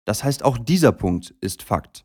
Das 0.05 0.25
heißt, 0.25 0.45
auch 0.45 0.59
dieser 0.59 0.93
Punkt 0.93 1.35
ist 1.41 1.63
Fakt. 1.63 2.05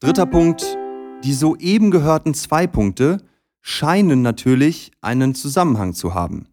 Dritter 0.00 0.26
Punkt, 0.26 0.78
die 1.24 1.32
soeben 1.32 1.90
gehörten 1.90 2.34
zwei 2.34 2.66
Punkte 2.66 3.18
scheinen 3.60 4.22
natürlich 4.22 4.90
einen 5.00 5.34
Zusammenhang 5.34 5.94
zu 5.94 6.14
haben. 6.14 6.48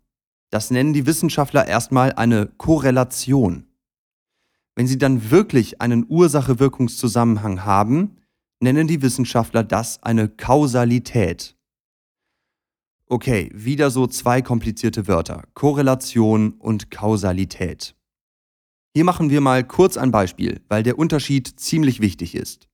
Das 0.52 0.72
nennen 0.72 0.94
die 0.94 1.06
Wissenschaftler 1.06 1.68
erstmal 1.68 2.14
eine 2.14 2.48
Korrelation. 2.58 3.66
Wenn 4.76 4.88
sie 4.88 4.98
dann 4.98 5.32
wirklich 5.32 5.82
einen 5.82 6.06
Ursache-Wirkungszusammenhang 6.08 7.66
haben, 7.66 8.18
nennen 8.60 8.88
die 8.88 9.02
Wissenschaftler 9.02 9.64
das 9.64 10.02
eine 10.04 10.30
Kausalität. 10.30 11.56
Okay, 13.08 13.52
wieder 13.54 13.90
so 13.90 14.06
zwei 14.06 14.42
komplizierte 14.42 15.08
Wörter. 15.08 15.44
Korrelation 15.56 16.54
und 16.54 16.92
Kausalität. 16.92 17.96
Hier 18.96 19.04
machen 19.04 19.30
wir 19.30 19.40
mal 19.40 19.64
kurz 19.64 19.98
ein 19.98 20.12
Beispiel, 20.12 20.62
weil 20.68 20.82
der 20.82 20.98
Unterschied 20.98 21.60
ziemlich 21.60 22.00
wichtig 22.02 22.34
ist. 22.34 22.68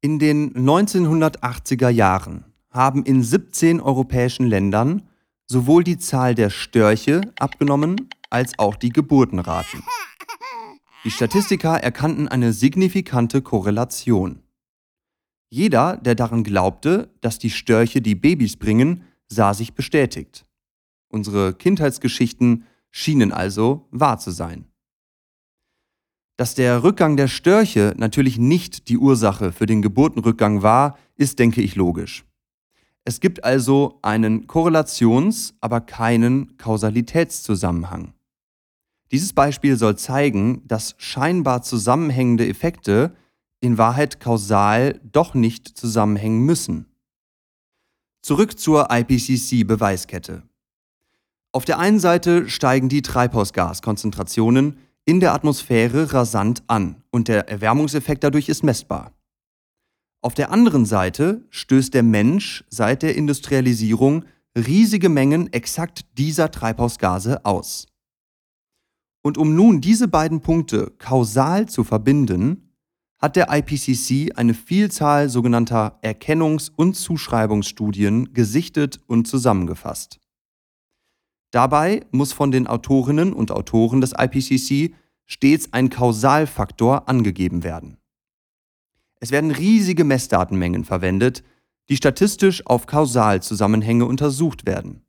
In 0.00 0.18
den 0.18 0.54
1980er 0.54 1.88
Jahren 1.88 2.44
haben 2.70 3.04
in 3.04 3.22
17 3.22 3.80
europäischen 3.80 4.46
Ländern 4.46 5.08
sowohl 5.46 5.82
die 5.82 5.98
Zahl 5.98 6.34
der 6.34 6.50
Störche 6.50 7.32
abgenommen 7.38 8.08
als 8.30 8.58
auch 8.58 8.76
die 8.76 8.90
Geburtenraten. 8.90 9.82
Die 11.04 11.10
Statistiker 11.10 11.76
erkannten 11.78 12.28
eine 12.28 12.52
signifikante 12.52 13.42
Korrelation. 13.42 14.42
Jeder, 15.50 15.96
der 15.98 16.14
daran 16.14 16.44
glaubte, 16.44 17.12
dass 17.20 17.38
die 17.38 17.50
Störche 17.50 18.00
die 18.00 18.14
Babys 18.14 18.56
bringen, 18.56 19.04
sah 19.28 19.52
sich 19.52 19.74
bestätigt. 19.74 20.46
Unsere 21.08 21.54
Kindheitsgeschichten 21.54 22.64
schienen 22.90 23.32
also 23.32 23.86
wahr 23.90 24.18
zu 24.18 24.30
sein. 24.30 24.66
Dass 26.36 26.54
der 26.54 26.82
Rückgang 26.82 27.16
der 27.16 27.28
Störche 27.28 27.94
natürlich 27.96 28.38
nicht 28.38 28.88
die 28.88 28.98
Ursache 28.98 29.52
für 29.52 29.66
den 29.66 29.82
Geburtenrückgang 29.82 30.62
war, 30.62 30.98
ist, 31.16 31.38
denke 31.38 31.62
ich, 31.62 31.76
logisch. 31.76 32.24
Es 33.04 33.20
gibt 33.20 33.44
also 33.44 33.98
einen 34.02 34.46
Korrelations-, 34.46 35.54
aber 35.60 35.80
keinen 35.80 36.56
Kausalitätszusammenhang. 36.56 38.14
Dieses 39.12 39.32
Beispiel 39.32 39.76
soll 39.76 39.96
zeigen, 39.96 40.66
dass 40.66 40.96
scheinbar 40.98 41.62
zusammenhängende 41.62 42.48
Effekte 42.48 43.14
in 43.60 43.78
Wahrheit 43.78 44.18
kausal 44.18 45.00
doch 45.04 45.34
nicht 45.34 45.68
zusammenhängen 45.68 46.40
müssen. 46.40 46.86
Zurück 48.22 48.58
zur 48.58 48.90
IPCC-Beweiskette. 48.90 50.42
Auf 51.52 51.64
der 51.64 51.78
einen 51.78 52.00
Seite 52.00 52.48
steigen 52.48 52.88
die 52.88 53.02
Treibhausgaskonzentrationen 53.02 54.78
in 55.06 55.20
der 55.20 55.34
Atmosphäre 55.34 56.12
rasant 56.12 56.62
an 56.66 57.02
und 57.10 57.28
der 57.28 57.48
Erwärmungseffekt 57.48 58.24
dadurch 58.24 58.48
ist 58.48 58.64
messbar. 58.64 59.12
Auf 60.22 60.34
der 60.34 60.50
anderen 60.50 60.86
Seite 60.86 61.44
stößt 61.50 61.92
der 61.92 62.02
Mensch 62.02 62.64
seit 62.70 63.02
der 63.02 63.14
Industrialisierung 63.14 64.24
riesige 64.56 65.10
Mengen 65.10 65.52
exakt 65.52 66.06
dieser 66.16 66.50
Treibhausgase 66.50 67.44
aus. 67.44 67.86
Und 69.22 69.36
um 69.36 69.54
nun 69.54 69.80
diese 69.80 70.08
beiden 70.08 70.40
Punkte 70.40 70.92
kausal 70.98 71.68
zu 71.68 71.84
verbinden, 71.84 72.70
hat 73.18 73.36
der 73.36 73.48
IPCC 73.50 74.36
eine 74.36 74.54
Vielzahl 74.54 75.28
sogenannter 75.28 75.98
Erkennungs- 76.02 76.70
und 76.74 76.94
Zuschreibungsstudien 76.94 78.32
gesichtet 78.34 79.00
und 79.06 79.26
zusammengefasst. 79.26 80.20
Dabei 81.54 82.04
muss 82.10 82.32
von 82.32 82.50
den 82.50 82.66
Autorinnen 82.66 83.32
und 83.32 83.52
Autoren 83.52 84.00
des 84.00 84.12
IPCC 84.18 84.92
stets 85.24 85.72
ein 85.72 85.88
Kausalfaktor 85.88 87.08
angegeben 87.08 87.62
werden. 87.62 87.96
Es 89.20 89.30
werden 89.30 89.52
riesige 89.52 90.02
Messdatenmengen 90.02 90.84
verwendet, 90.84 91.44
die 91.88 91.96
statistisch 91.96 92.66
auf 92.66 92.86
Kausalzusammenhänge 92.86 94.04
untersucht 94.04 94.66
werden. 94.66 95.04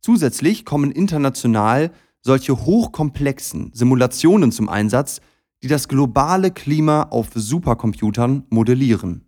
Zusätzlich 0.00 0.64
kommen 0.64 0.90
international 0.90 1.92
solche 2.20 2.64
hochkomplexen 2.66 3.70
Simulationen 3.74 4.50
zum 4.50 4.68
Einsatz, 4.68 5.20
die 5.62 5.68
das 5.68 5.86
globale 5.86 6.50
Klima 6.50 7.04
auf 7.10 7.28
Supercomputern 7.32 8.44
modellieren. 8.50 9.24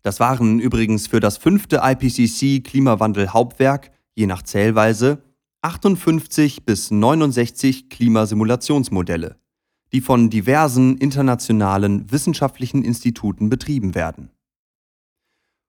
Das 0.00 0.18
waren 0.18 0.60
übrigens 0.60 1.08
für 1.08 1.20
das 1.20 1.36
fünfte 1.36 1.82
IPCC 1.84 2.64
Klimawandel-Hauptwerk, 2.64 3.90
je 4.14 4.26
nach 4.26 4.42
Zählweise, 4.42 5.22
58 5.62 6.64
bis 6.64 6.90
69 6.90 7.88
Klimasimulationsmodelle, 7.90 9.38
die 9.92 10.00
von 10.00 10.30
diversen 10.30 10.96
internationalen 10.98 12.10
wissenschaftlichen 12.10 12.82
Instituten 12.82 13.50
betrieben 13.50 13.94
werden. 13.94 14.30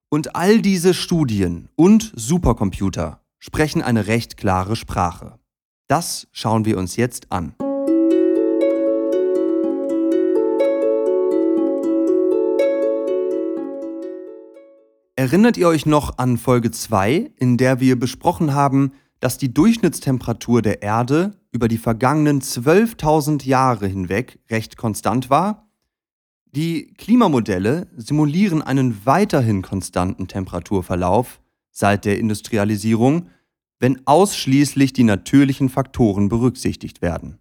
Und 0.10 0.36
all 0.36 0.62
diese 0.62 0.94
Studien 0.94 1.70
und 1.76 2.12
Supercomputer 2.16 3.22
sprechen 3.40 3.82
eine 3.82 4.08
recht 4.08 4.38
klare 4.38 4.76
Sprache. 4.76 5.40
Das 5.88 6.28
schauen 6.32 6.66
wir 6.66 6.78
uns 6.78 6.96
jetzt 6.96 7.32
an. 7.32 7.54
Erinnert 15.22 15.56
ihr 15.56 15.68
euch 15.68 15.86
noch 15.86 16.18
an 16.18 16.40
Folge 16.40 16.72
2, 16.72 17.34
in 17.36 17.56
der 17.56 17.80
wir 17.80 18.00
besprochen 18.00 18.56
haben, 18.56 18.94
dass 19.20 19.38
die 19.38 19.54
Durchschnittstemperatur 19.54 20.64
der 20.64 20.82
Erde 20.82 21.38
über 21.52 21.68
die 21.68 21.78
vergangenen 21.78 22.42
12.000 22.42 23.46
Jahre 23.46 23.86
hinweg 23.86 24.40
recht 24.50 24.78
konstant 24.78 25.30
war? 25.30 25.70
Die 26.48 26.96
Klimamodelle 26.96 27.86
simulieren 27.96 28.64
einen 28.64 29.06
weiterhin 29.06 29.62
konstanten 29.62 30.28
Temperaturverlauf 30.28 31.40
seit 31.70 32.06
der 32.06 32.18
Industrialisierung, 32.18 33.30
wenn 33.78 34.02
ausschließlich 34.08 34.92
die 34.92 35.04
natürlichen 35.04 35.70
Faktoren 35.70 36.30
berücksichtigt 36.30 37.04
werden. 37.04 37.38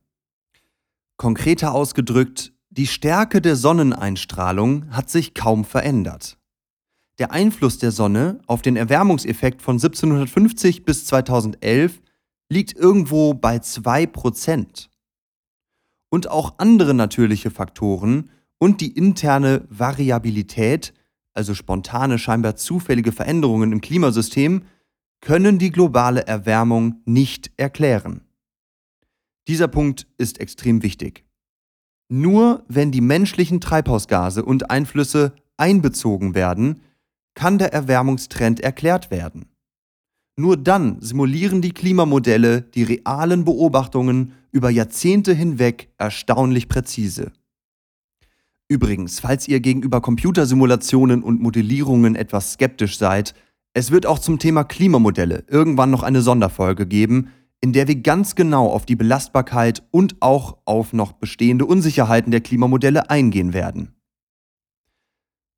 Konkreter 1.16 1.72
ausgedrückt, 1.72 2.52
die 2.68 2.86
Stärke 2.86 3.40
der 3.40 3.56
Sonneneinstrahlung 3.56 4.90
hat 4.90 5.08
sich 5.08 5.32
kaum 5.32 5.64
verändert. 5.64 6.36
Der 7.20 7.32
Einfluss 7.32 7.76
der 7.76 7.90
Sonne 7.90 8.40
auf 8.46 8.62
den 8.62 8.76
Erwärmungseffekt 8.76 9.60
von 9.60 9.74
1750 9.74 10.86
bis 10.86 11.04
2011 11.04 12.00
liegt 12.48 12.74
irgendwo 12.74 13.34
bei 13.34 13.58
2%. 13.58 14.88
Und 16.10 16.30
auch 16.30 16.54
andere 16.56 16.94
natürliche 16.94 17.50
Faktoren 17.50 18.30
und 18.56 18.80
die 18.80 18.92
interne 18.96 19.66
Variabilität, 19.68 20.94
also 21.34 21.54
spontane, 21.54 22.18
scheinbar 22.18 22.56
zufällige 22.56 23.12
Veränderungen 23.12 23.72
im 23.72 23.82
Klimasystem, 23.82 24.62
können 25.20 25.58
die 25.58 25.70
globale 25.70 26.26
Erwärmung 26.26 27.02
nicht 27.04 27.52
erklären. 27.58 28.22
Dieser 29.46 29.68
Punkt 29.68 30.06
ist 30.16 30.40
extrem 30.40 30.82
wichtig. 30.82 31.26
Nur 32.08 32.64
wenn 32.66 32.90
die 32.90 33.02
menschlichen 33.02 33.60
Treibhausgase 33.60 34.42
und 34.42 34.70
Einflüsse 34.70 35.34
einbezogen 35.58 36.34
werden, 36.34 36.80
kann 37.40 37.56
der 37.56 37.72
Erwärmungstrend 37.72 38.60
erklärt 38.60 39.10
werden. 39.10 39.46
Nur 40.36 40.58
dann 40.58 41.00
simulieren 41.00 41.62
die 41.62 41.72
Klimamodelle 41.72 42.60
die 42.60 42.82
realen 42.82 43.46
Beobachtungen 43.46 44.34
über 44.52 44.68
Jahrzehnte 44.68 45.32
hinweg 45.32 45.88
erstaunlich 45.96 46.68
präzise. 46.68 47.32
Übrigens, 48.68 49.20
falls 49.20 49.48
ihr 49.48 49.60
gegenüber 49.60 50.02
Computersimulationen 50.02 51.22
und 51.22 51.40
Modellierungen 51.40 52.14
etwas 52.14 52.52
skeptisch 52.52 52.98
seid, 52.98 53.34
es 53.72 53.90
wird 53.90 54.04
auch 54.04 54.18
zum 54.18 54.38
Thema 54.38 54.64
Klimamodelle 54.64 55.44
irgendwann 55.48 55.90
noch 55.90 56.02
eine 56.02 56.20
Sonderfolge 56.20 56.86
geben, 56.86 57.30
in 57.62 57.72
der 57.72 57.88
wir 57.88 57.96
ganz 57.96 58.34
genau 58.34 58.68
auf 58.68 58.84
die 58.84 58.96
Belastbarkeit 58.96 59.82
und 59.90 60.20
auch 60.20 60.58
auf 60.66 60.92
noch 60.92 61.12
bestehende 61.12 61.64
Unsicherheiten 61.64 62.32
der 62.32 62.42
Klimamodelle 62.42 63.08
eingehen 63.08 63.54
werden. 63.54 63.94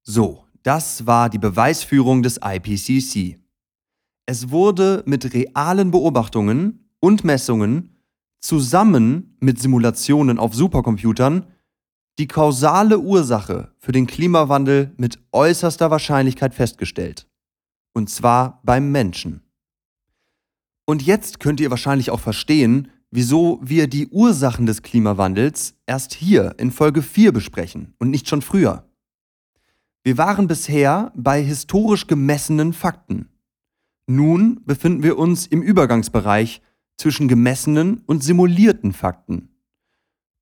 So, 0.05 0.45
das 0.62 1.07
war 1.07 1.31
die 1.31 1.38
Beweisführung 1.38 2.23
des 2.23 2.38
IPCC. 2.42 3.38
Es 4.26 4.50
wurde 4.50 5.02
mit 5.07 5.35
realen 5.35 5.90
Beobachtungen 5.90 6.88
und 7.00 7.25
Messungen 7.25 7.97
zusammen 8.40 9.37
mit 9.40 9.61
Simulationen 9.61 10.38
auf 10.38 10.54
Supercomputern 10.54 11.47
die 12.19 12.28
kausale 12.28 12.99
Ursache 12.99 13.73
für 13.78 13.92
den 13.92 14.07
Klimawandel 14.07 14.92
mit 14.97 15.19
äußerster 15.33 15.90
Wahrscheinlichkeit 15.90 16.54
festgestellt. 16.54 17.28
Und 17.95 18.11
zwar 18.11 18.61
beim 18.64 18.92
Menschen. 18.92 19.42
Und 20.85 21.02
jetzt 21.02 21.40
könnt 21.40 21.61
ihr 21.61 21.71
wahrscheinlich 21.71 22.11
auch 22.11 22.21
verstehen, 22.21 22.90
wieso 23.11 23.61
wir 23.62 23.87
die 23.87 24.09
Ursachen 24.09 24.66
des 24.66 24.83
Klimawandels 24.83 25.75
erst 25.87 26.14
hier 26.14 26.54
in 26.59 26.71
Folge 26.71 27.02
4 27.02 27.33
besprechen 27.33 27.95
und 27.99 28.11
nicht 28.11 28.28
schon 28.28 28.42
früher. 28.42 28.88
Wir 30.05 30.19
waren 30.19 30.49
bisher 30.49 31.13
bei 31.15 31.41
historisch 31.43 32.09
gemessenen 32.09 32.73
Fakten. 32.73 33.29
Nun 34.09 34.61
befinden 34.65 35.05
wir 35.05 35.17
uns 35.17 35.47
im 35.47 35.63
Übergangsbereich 35.63 36.61
zwischen 36.97 37.29
gemessenen 37.29 38.03
und 38.07 38.25
simulierten 38.25 38.93
Fakten. 38.93 39.51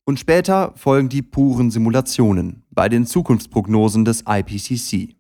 Und 0.05 0.19
später 0.19 0.73
folgen 0.77 1.11
die 1.11 1.21
puren 1.21 1.71
Simulationen 1.71 2.65
bei 2.71 2.89
den 2.89 3.07
Zukunftsprognosen 3.07 4.07
des 4.07 4.25
IPCC. 4.27 5.15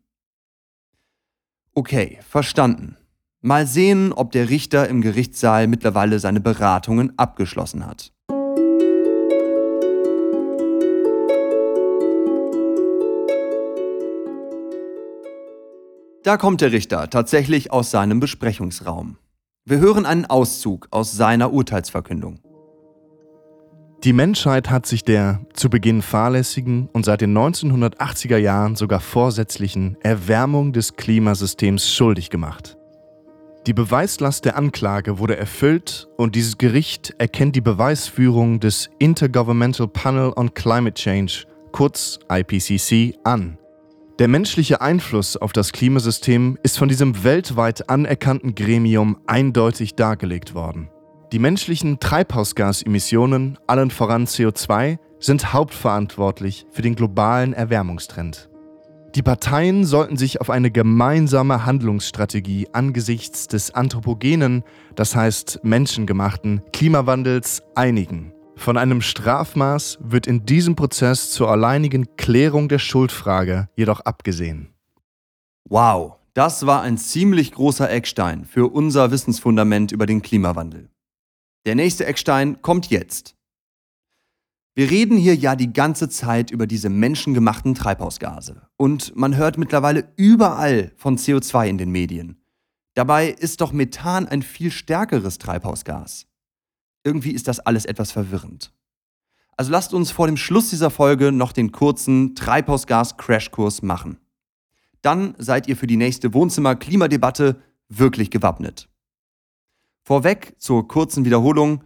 Okay, 1.74 2.18
verstanden. 2.26 2.96
Mal 3.42 3.66
sehen, 3.66 4.12
ob 4.12 4.32
der 4.32 4.48
Richter 4.48 4.88
im 4.88 5.02
Gerichtssaal 5.02 5.66
mittlerweile 5.66 6.18
seine 6.18 6.40
Beratungen 6.40 7.18
abgeschlossen 7.18 7.86
hat. 7.86 8.12
Da 16.22 16.36
kommt 16.36 16.60
der 16.60 16.70
Richter 16.70 17.08
tatsächlich 17.08 17.72
aus 17.72 17.90
seinem 17.90 18.20
Besprechungsraum. 18.20 19.16
Wir 19.64 19.78
hören 19.78 20.04
einen 20.04 20.26
Auszug 20.26 20.88
aus 20.90 21.12
seiner 21.12 21.50
Urteilsverkündung. 21.50 22.40
Die 24.04 24.12
Menschheit 24.12 24.68
hat 24.68 24.84
sich 24.84 25.02
der 25.02 25.40
zu 25.54 25.70
Beginn 25.70 26.02
fahrlässigen 26.02 26.90
und 26.92 27.06
seit 27.06 27.22
den 27.22 27.36
1980er 27.36 28.36
Jahren 28.36 28.76
sogar 28.76 29.00
vorsätzlichen 29.00 29.96
Erwärmung 30.02 30.74
des 30.74 30.96
Klimasystems 30.96 31.90
schuldig 31.90 32.28
gemacht. 32.28 32.76
Die 33.66 33.74
Beweislast 33.74 34.44
der 34.44 34.56
Anklage 34.56 35.18
wurde 35.18 35.38
erfüllt 35.38 36.08
und 36.18 36.34
dieses 36.34 36.58
Gericht 36.58 37.14
erkennt 37.18 37.56
die 37.56 37.60
Beweisführung 37.62 38.60
des 38.60 38.90
Intergovernmental 38.98 39.88
Panel 39.88 40.32
on 40.36 40.52
Climate 40.52 40.94
Change, 40.94 41.46
kurz 41.72 42.18
IPCC, 42.30 43.16
an. 43.24 43.58
Der 44.20 44.28
menschliche 44.28 44.82
Einfluss 44.82 45.38
auf 45.38 45.54
das 45.54 45.72
Klimasystem 45.72 46.58
ist 46.62 46.76
von 46.76 46.90
diesem 46.90 47.24
weltweit 47.24 47.88
anerkannten 47.88 48.54
Gremium 48.54 49.16
eindeutig 49.26 49.94
dargelegt 49.94 50.52
worden. 50.52 50.90
Die 51.32 51.38
menschlichen 51.38 52.00
Treibhausgasemissionen, 52.00 53.58
allen 53.66 53.90
voran 53.90 54.26
CO2, 54.26 54.98
sind 55.20 55.54
hauptverantwortlich 55.54 56.66
für 56.70 56.82
den 56.82 56.96
globalen 56.96 57.54
Erwärmungstrend. 57.54 58.50
Die 59.14 59.22
Parteien 59.22 59.86
sollten 59.86 60.18
sich 60.18 60.42
auf 60.42 60.50
eine 60.50 60.70
gemeinsame 60.70 61.64
Handlungsstrategie 61.64 62.68
angesichts 62.74 63.48
des 63.48 63.70
anthropogenen, 63.70 64.64
das 64.96 65.16
heißt 65.16 65.60
menschengemachten 65.62 66.60
Klimawandels 66.74 67.62
einigen. 67.74 68.34
Von 68.60 68.76
einem 68.76 69.00
Strafmaß 69.00 70.00
wird 70.02 70.26
in 70.26 70.44
diesem 70.44 70.76
Prozess 70.76 71.30
zur 71.30 71.50
alleinigen 71.50 72.14
Klärung 72.16 72.68
der 72.68 72.78
Schuldfrage 72.78 73.70
jedoch 73.74 74.00
abgesehen. 74.00 74.74
Wow, 75.64 76.16
das 76.34 76.66
war 76.66 76.82
ein 76.82 76.98
ziemlich 76.98 77.52
großer 77.52 77.90
Eckstein 77.90 78.44
für 78.44 78.70
unser 78.70 79.10
Wissensfundament 79.10 79.92
über 79.92 80.04
den 80.04 80.20
Klimawandel. 80.20 80.90
Der 81.64 81.74
nächste 81.74 82.04
Eckstein 82.04 82.60
kommt 82.60 82.90
jetzt. 82.90 83.34
Wir 84.74 84.90
reden 84.90 85.16
hier 85.16 85.34
ja 85.34 85.56
die 85.56 85.72
ganze 85.72 86.10
Zeit 86.10 86.50
über 86.50 86.66
diese 86.66 86.90
menschengemachten 86.90 87.74
Treibhausgase. 87.74 88.68
Und 88.76 89.16
man 89.16 89.38
hört 89.38 89.56
mittlerweile 89.56 90.12
überall 90.16 90.92
von 90.96 91.16
CO2 91.16 91.66
in 91.66 91.78
den 91.78 91.90
Medien. 91.90 92.36
Dabei 92.92 93.30
ist 93.30 93.62
doch 93.62 93.72
Methan 93.72 94.28
ein 94.28 94.42
viel 94.42 94.70
stärkeres 94.70 95.38
Treibhausgas. 95.38 96.26
Irgendwie 97.04 97.32
ist 97.32 97.48
das 97.48 97.60
alles 97.60 97.84
etwas 97.84 98.12
verwirrend. 98.12 98.72
Also 99.56 99.72
lasst 99.72 99.92
uns 99.94 100.10
vor 100.10 100.26
dem 100.26 100.36
Schluss 100.36 100.70
dieser 100.70 100.90
Folge 100.90 101.32
noch 101.32 101.52
den 101.52 101.72
kurzen 101.72 102.34
Treibhausgas-Crashkurs 102.34 103.84
machen. 103.84 104.18
Dann 105.02 105.34
seid 105.38 105.68
ihr 105.68 105.76
für 105.76 105.86
die 105.86 105.96
nächste 105.96 106.32
Wohnzimmer-Klimadebatte 106.32 107.60
wirklich 107.88 108.30
gewappnet. 108.30 108.88
Vorweg 110.02 110.54
zur 110.58 110.88
kurzen 110.88 111.24
Wiederholung. 111.24 111.84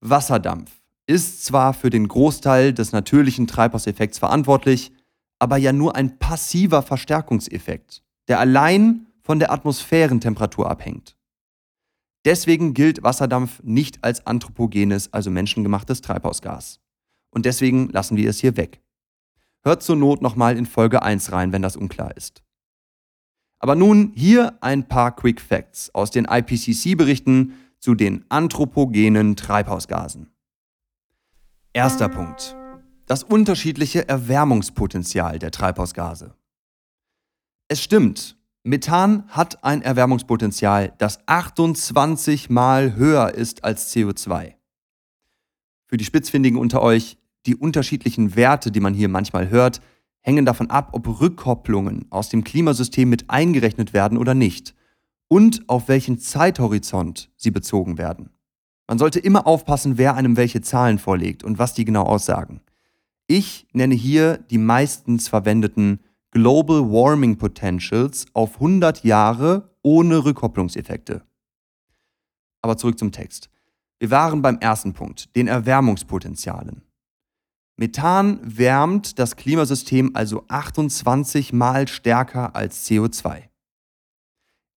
Wasserdampf 0.00 0.70
ist 1.06 1.44
zwar 1.44 1.72
für 1.72 1.90
den 1.90 2.08
Großteil 2.08 2.72
des 2.72 2.92
natürlichen 2.92 3.46
Treibhauseffekts 3.46 4.18
verantwortlich, 4.18 4.92
aber 5.38 5.56
ja 5.56 5.72
nur 5.72 5.96
ein 5.96 6.18
passiver 6.18 6.82
Verstärkungseffekt, 6.82 8.02
der 8.28 8.40
allein 8.40 9.06
von 9.22 9.38
der 9.38 9.52
Atmosphärentemperatur 9.52 10.70
abhängt. 10.70 11.16
Deswegen 12.26 12.74
gilt 12.74 13.04
Wasserdampf 13.04 13.62
nicht 13.62 14.02
als 14.02 14.26
anthropogenes, 14.26 15.12
also 15.12 15.30
menschengemachtes 15.30 16.02
Treibhausgas. 16.02 16.80
Und 17.30 17.46
deswegen 17.46 17.88
lassen 17.90 18.16
wir 18.16 18.28
es 18.28 18.40
hier 18.40 18.56
weg. 18.56 18.82
Hört 19.62 19.84
zur 19.84 19.94
Not 19.94 20.22
nochmal 20.22 20.56
in 20.56 20.66
Folge 20.66 21.02
1 21.02 21.30
rein, 21.30 21.52
wenn 21.52 21.62
das 21.62 21.76
unklar 21.76 22.16
ist. 22.16 22.42
Aber 23.60 23.76
nun 23.76 24.12
hier 24.16 24.58
ein 24.60 24.88
paar 24.88 25.14
Quick 25.14 25.40
Facts 25.40 25.94
aus 25.94 26.10
den 26.10 26.24
IPCC-Berichten 26.24 27.52
zu 27.78 27.94
den 27.94 28.24
anthropogenen 28.28 29.36
Treibhausgasen. 29.36 30.30
Erster 31.72 32.08
Punkt. 32.08 32.56
Das 33.06 33.22
unterschiedliche 33.22 34.08
Erwärmungspotenzial 34.08 35.38
der 35.38 35.52
Treibhausgase. 35.52 36.34
Es 37.68 37.80
stimmt, 37.80 38.36
Methan 38.66 39.22
hat 39.28 39.62
ein 39.62 39.80
Erwärmungspotenzial, 39.80 40.92
das 40.98 41.20
28 41.26 42.50
mal 42.50 42.96
höher 42.96 43.32
ist 43.32 43.62
als 43.62 43.94
CO2. 43.94 44.54
Für 45.86 45.96
die 45.96 46.04
Spitzfindigen 46.04 46.58
unter 46.58 46.82
euch, 46.82 47.16
die 47.46 47.54
unterschiedlichen 47.54 48.34
Werte, 48.34 48.72
die 48.72 48.80
man 48.80 48.92
hier 48.92 49.08
manchmal 49.08 49.50
hört, 49.50 49.80
hängen 50.20 50.44
davon 50.44 50.68
ab, 50.68 50.88
ob 50.94 51.20
Rückkopplungen 51.20 52.06
aus 52.10 52.28
dem 52.28 52.42
Klimasystem 52.42 53.08
mit 53.08 53.30
eingerechnet 53.30 53.92
werden 53.92 54.18
oder 54.18 54.34
nicht 54.34 54.74
und 55.28 55.68
auf 55.68 55.86
welchen 55.86 56.18
Zeithorizont 56.18 57.30
sie 57.36 57.52
bezogen 57.52 57.98
werden. 57.98 58.30
Man 58.88 58.98
sollte 58.98 59.20
immer 59.20 59.46
aufpassen, 59.46 59.96
wer 59.96 60.16
einem 60.16 60.36
welche 60.36 60.60
Zahlen 60.60 60.98
vorlegt 60.98 61.44
und 61.44 61.60
was 61.60 61.74
die 61.74 61.84
genau 61.84 62.02
aussagen. 62.02 62.62
Ich 63.28 63.68
nenne 63.72 63.94
hier 63.94 64.38
die 64.38 64.58
meistens 64.58 65.28
verwendeten 65.28 66.00
Global 66.36 66.82
Warming 66.90 67.38
Potentials 67.38 68.26
auf 68.34 68.56
100 68.56 69.04
Jahre 69.04 69.70
ohne 69.80 70.22
Rückkopplungseffekte. 70.22 71.22
Aber 72.60 72.76
zurück 72.76 72.98
zum 72.98 73.10
Text. 73.10 73.48
Wir 73.98 74.10
waren 74.10 74.42
beim 74.42 74.58
ersten 74.58 74.92
Punkt, 74.92 75.34
den 75.34 75.48
Erwärmungspotenzialen. 75.48 76.82
Methan 77.78 78.38
wärmt 78.42 79.18
das 79.18 79.36
Klimasystem 79.36 80.10
also 80.12 80.44
28 80.48 81.54
mal 81.54 81.88
stärker 81.88 82.54
als 82.54 82.86
CO2. 82.86 83.44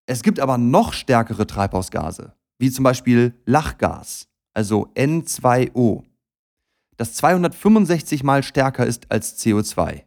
Es 0.06 0.24
gibt 0.24 0.40
aber 0.40 0.58
noch 0.58 0.94
stärkere 0.94 1.46
Treibhausgase, 1.46 2.36
wie 2.58 2.72
zum 2.72 2.84
Beispiel 2.84 3.38
Lachgas, 3.46 4.30
also 4.54 4.88
N2O, 4.96 6.06
das 6.96 7.16
265 7.16 8.24
mal 8.24 8.44
stärker 8.44 8.86
ist 8.86 9.12
als 9.12 9.38
CO2 9.44 10.06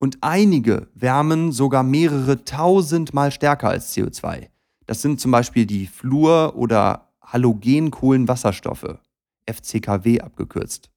und 0.00 0.18
einige 0.22 0.88
wärmen 0.94 1.52
sogar 1.52 1.82
mehrere 1.84 2.44
tausendmal 2.44 3.30
stärker 3.30 3.68
als 3.68 3.94
CO2. 3.94 4.48
Das 4.86 5.02
sind 5.02 5.20
zum 5.20 5.30
Beispiel 5.30 5.66
die 5.66 5.86
Fluor- 5.86 6.56
oder 6.56 7.12
Halogenkohlenwasserstoffe, 7.22 8.98
FCKW 9.46 10.20
abgekürzt. 10.20 10.90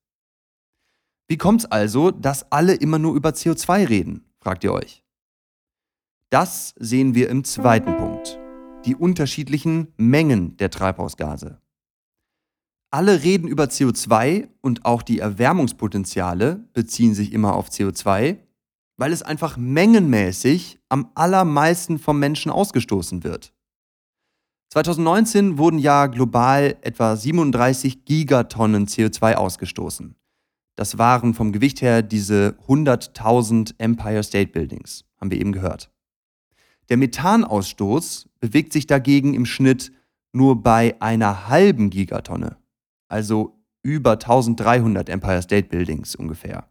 Wie 1.27 1.37
kommt 1.37 1.61
es 1.61 1.71
also, 1.71 2.11
dass 2.11 2.51
alle 2.51 2.73
immer 2.73 2.97
nur 2.97 3.15
über 3.15 3.29
CO2 3.29 3.87
reden, 3.87 4.25
fragt 4.39 4.63
ihr 4.63 4.73
euch. 4.73 5.03
Das 6.29 6.73
sehen 6.79 7.13
wir 7.13 7.29
im 7.29 7.43
zweiten 7.43 7.95
Punkt, 7.97 8.39
die 8.85 8.95
unterschiedlichen 8.95 9.93
Mengen 9.97 10.57
der 10.57 10.71
Treibhausgase. 10.71 11.59
Alle 12.89 13.23
reden 13.23 13.47
über 13.47 13.65
CO2 13.65 14.47
und 14.61 14.85
auch 14.85 15.01
die 15.01 15.19
Erwärmungspotenziale 15.19 16.67
beziehen 16.73 17.13
sich 17.13 17.33
immer 17.33 17.55
auf 17.55 17.69
CO2, 17.69 18.37
weil 18.97 19.11
es 19.11 19.23
einfach 19.23 19.57
mengenmäßig 19.57 20.79
am 20.89 21.11
allermeisten 21.15 21.97
vom 21.99 22.19
Menschen 22.19 22.51
ausgestoßen 22.51 23.23
wird. 23.23 23.53
2019 24.69 25.57
wurden 25.57 25.77
ja 25.77 26.07
global 26.07 26.77
etwa 26.81 27.15
37 27.15 28.05
Gigatonnen 28.05 28.87
CO2 28.87 29.35
ausgestoßen. 29.35 30.15
Das 30.75 30.97
waren 30.97 31.35
vom 31.35 31.51
Gewicht 31.51 31.81
her 31.81 32.01
diese 32.01 32.55
100.000 32.67 33.75
Empire 33.77 34.23
State 34.23 34.51
Buildings. 34.51 35.05
haben 35.21 35.29
wir 35.29 35.39
eben 35.39 35.51
gehört. 35.51 35.91
Der 36.89 36.97
Methanausstoß 36.97 38.29
bewegt 38.39 38.73
sich 38.73 38.87
dagegen 38.87 39.35
im 39.35 39.45
Schnitt 39.45 39.91
nur 40.33 40.63
bei 40.63 40.99
einer 40.99 41.47
halben 41.47 41.91
Gigatonne, 41.91 42.57
also 43.07 43.59
über 43.83 44.13
1300 44.13 45.07
Empire 45.09 45.41
State 45.41 45.69
Buildings 45.69 46.15
ungefähr. 46.15 46.67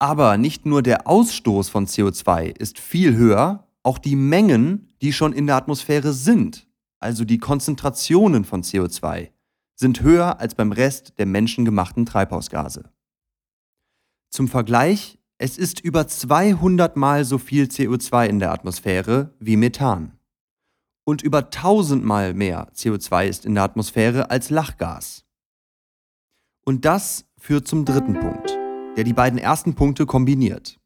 Aber 0.00 0.38
nicht 0.38 0.64
nur 0.64 0.82
der 0.82 1.06
Ausstoß 1.06 1.68
von 1.68 1.86
CO2 1.86 2.58
ist 2.58 2.78
viel 2.78 3.14
höher, 3.16 3.68
auch 3.82 3.98
die 3.98 4.16
Mengen, 4.16 4.88
die 5.02 5.12
schon 5.12 5.34
in 5.34 5.46
der 5.46 5.56
Atmosphäre 5.56 6.14
sind, 6.14 6.66
also 7.00 7.24
die 7.24 7.38
Konzentrationen 7.38 8.44
von 8.44 8.62
CO2, 8.62 9.30
sind 9.74 10.00
höher 10.00 10.40
als 10.40 10.54
beim 10.54 10.72
Rest 10.72 11.18
der 11.18 11.26
menschengemachten 11.26 12.06
Treibhausgase. 12.06 12.90
Zum 14.30 14.48
Vergleich, 14.48 15.18
es 15.36 15.58
ist 15.58 15.80
über 15.80 16.06
200 16.06 16.96
mal 16.96 17.24
so 17.24 17.36
viel 17.36 17.64
CO2 17.64 18.26
in 18.26 18.38
der 18.38 18.52
Atmosphäre 18.52 19.34
wie 19.38 19.56
Methan. 19.56 20.18
Und 21.04 21.22
über 21.22 21.38
1000 21.38 22.04
mal 22.04 22.32
mehr 22.32 22.70
CO2 22.74 23.26
ist 23.26 23.44
in 23.44 23.54
der 23.54 23.64
Atmosphäre 23.64 24.30
als 24.30 24.48
Lachgas. 24.48 25.24
Und 26.64 26.84
das 26.84 27.26
führt 27.38 27.66
zum 27.66 27.84
dritten 27.84 28.14
Punkt, 28.14 28.59
der 28.96 29.04
die 29.04 29.12
beiden 29.12 29.38
ersten 29.38 29.74
Punkte 29.74 30.06
kombiniert. 30.06 30.78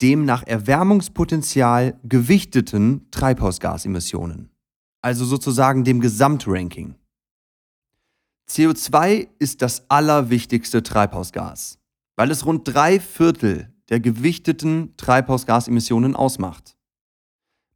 Dem 0.00 0.24
nach 0.24 0.46
Erwärmungspotenzial 0.46 1.98
gewichteten 2.04 3.10
Treibhausgasemissionen, 3.10 4.50
also 5.02 5.24
sozusagen 5.24 5.84
dem 5.84 6.00
Gesamtranking. 6.00 6.94
CO2 8.48 9.28
ist 9.38 9.60
das 9.60 9.90
allerwichtigste 9.90 10.82
Treibhausgas, 10.82 11.78
weil 12.16 12.30
es 12.30 12.46
rund 12.46 12.66
drei 12.66 13.00
Viertel 13.00 13.72
der 13.88 14.00
gewichteten 14.00 14.96
Treibhausgasemissionen 14.96 16.14
ausmacht. 16.16 16.76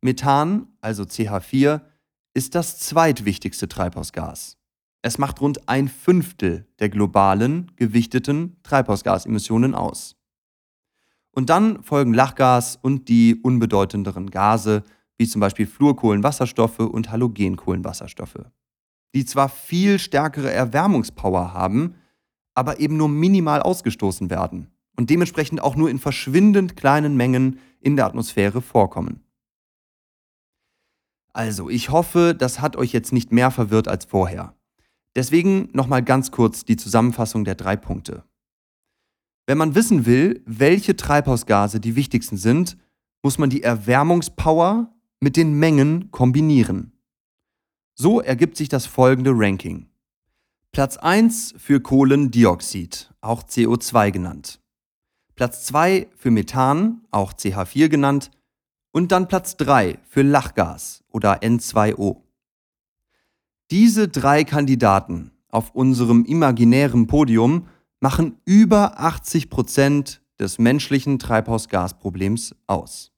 Methan, 0.00 0.68
also 0.80 1.04
CH4, 1.04 1.82
ist 2.34 2.54
das 2.54 2.78
zweitwichtigste 2.78 3.68
Treibhausgas. 3.68 4.56
Es 5.02 5.18
macht 5.18 5.40
rund 5.40 5.68
ein 5.68 5.88
Fünftel 5.88 6.66
der 6.78 6.88
globalen 6.88 7.72
gewichteten 7.74 8.56
Treibhausgasemissionen 8.62 9.74
aus. 9.74 10.16
Und 11.32 11.50
dann 11.50 11.82
folgen 11.82 12.14
Lachgas 12.14 12.76
und 12.80 13.08
die 13.08 13.34
unbedeutenderen 13.34 14.30
Gase, 14.30 14.84
wie 15.18 15.26
zum 15.26 15.40
Beispiel 15.40 15.66
Fluorkohlenwasserstoffe 15.66 16.78
und 16.78 17.10
Halogenkohlenwasserstoffe, 17.10 18.44
die 19.14 19.24
zwar 19.24 19.48
viel 19.48 19.98
stärkere 19.98 20.52
Erwärmungspower 20.52 21.52
haben, 21.52 21.96
aber 22.54 22.78
eben 22.78 22.96
nur 22.96 23.08
minimal 23.08 23.60
ausgestoßen 23.60 24.30
werden 24.30 24.70
und 24.96 25.10
dementsprechend 25.10 25.62
auch 25.62 25.74
nur 25.74 25.90
in 25.90 25.98
verschwindend 25.98 26.76
kleinen 26.76 27.16
Mengen 27.16 27.58
in 27.80 27.96
der 27.96 28.06
Atmosphäre 28.06 28.62
vorkommen. 28.62 29.24
Also, 31.32 31.70
ich 31.70 31.88
hoffe, 31.88 32.34
das 32.38 32.60
hat 32.60 32.76
euch 32.76 32.92
jetzt 32.92 33.12
nicht 33.12 33.32
mehr 33.32 33.50
verwirrt 33.50 33.88
als 33.88 34.04
vorher. 34.04 34.54
Deswegen 35.14 35.68
nochmal 35.72 36.02
ganz 36.02 36.30
kurz 36.30 36.64
die 36.64 36.76
Zusammenfassung 36.76 37.44
der 37.44 37.54
drei 37.54 37.76
Punkte. 37.76 38.24
Wenn 39.46 39.58
man 39.58 39.74
wissen 39.74 40.06
will, 40.06 40.42
welche 40.46 40.96
Treibhausgase 40.96 41.80
die 41.80 41.96
wichtigsten 41.96 42.36
sind, 42.36 42.76
muss 43.22 43.38
man 43.38 43.50
die 43.50 43.62
Erwärmungspower 43.62 44.94
mit 45.20 45.36
den 45.36 45.54
Mengen 45.58 46.10
kombinieren. 46.10 46.92
So 47.94 48.20
ergibt 48.20 48.56
sich 48.56 48.68
das 48.68 48.86
folgende 48.86 49.32
Ranking. 49.34 49.88
Platz 50.72 50.96
1 50.96 51.54
für 51.58 51.80
Kohlendioxid, 51.80 53.12
auch 53.20 53.42
CO2 53.42 54.10
genannt. 54.10 54.60
Platz 55.34 55.64
2 55.66 56.08
für 56.16 56.30
Methan, 56.30 57.02
auch 57.10 57.32
CH4 57.34 57.88
genannt. 57.88 58.30
Und 58.92 59.12
dann 59.12 59.28
Platz 59.28 59.56
3 59.56 59.98
für 60.08 60.22
Lachgas 60.22 61.04
oder 61.08 61.42
N2O. 61.42 62.22
Diese 63.72 64.06
drei 64.06 64.44
Kandidaten 64.44 65.30
auf 65.48 65.74
unserem 65.74 66.26
imaginären 66.26 67.06
Podium 67.06 67.68
machen 68.00 68.36
über 68.44 69.00
80 69.00 69.48
Prozent 69.48 70.20
des 70.38 70.58
menschlichen 70.58 71.18
Treibhausgasproblems 71.18 72.54
aus. 72.66 73.12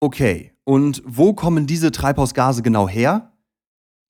Okay, 0.00 0.54
und 0.64 1.02
wo 1.04 1.34
kommen 1.34 1.66
diese 1.66 1.92
Treibhausgase 1.92 2.62
genau 2.62 2.88
her? 2.88 3.34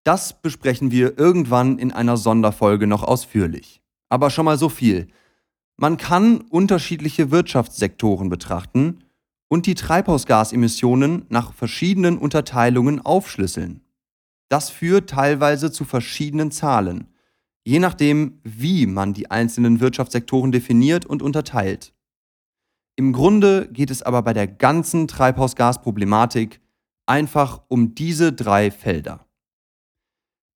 Das 0.04 0.40
besprechen 0.40 0.92
wir 0.92 1.18
irgendwann 1.18 1.80
in 1.80 1.90
einer 1.90 2.16
Sonderfolge 2.16 2.86
noch 2.86 3.02
ausführlich. 3.02 3.82
Aber 4.08 4.30
schon 4.30 4.44
mal 4.44 4.58
so 4.58 4.68
viel. 4.68 5.08
Man 5.76 5.96
kann 5.96 6.42
unterschiedliche 6.42 7.32
Wirtschaftssektoren 7.32 8.28
betrachten 8.28 9.02
und 9.48 9.66
die 9.66 9.74
Treibhausgasemissionen 9.74 11.26
nach 11.30 11.52
verschiedenen 11.52 12.16
Unterteilungen 12.16 13.04
aufschlüsseln. 13.04 13.80
Das 14.48 14.70
führt 14.70 15.10
teilweise 15.10 15.70
zu 15.70 15.84
verschiedenen 15.84 16.50
Zahlen, 16.50 17.08
je 17.64 17.78
nachdem, 17.78 18.40
wie 18.44 18.86
man 18.86 19.12
die 19.12 19.30
einzelnen 19.30 19.80
Wirtschaftssektoren 19.80 20.52
definiert 20.52 21.04
und 21.04 21.22
unterteilt. 21.22 21.94
Im 22.96 23.12
Grunde 23.12 23.68
geht 23.70 23.90
es 23.90 24.02
aber 24.02 24.22
bei 24.22 24.32
der 24.32 24.48
ganzen 24.48 25.06
Treibhausgasproblematik 25.06 26.60
einfach 27.06 27.62
um 27.68 27.94
diese 27.94 28.32
drei 28.32 28.70
Felder. 28.70 29.26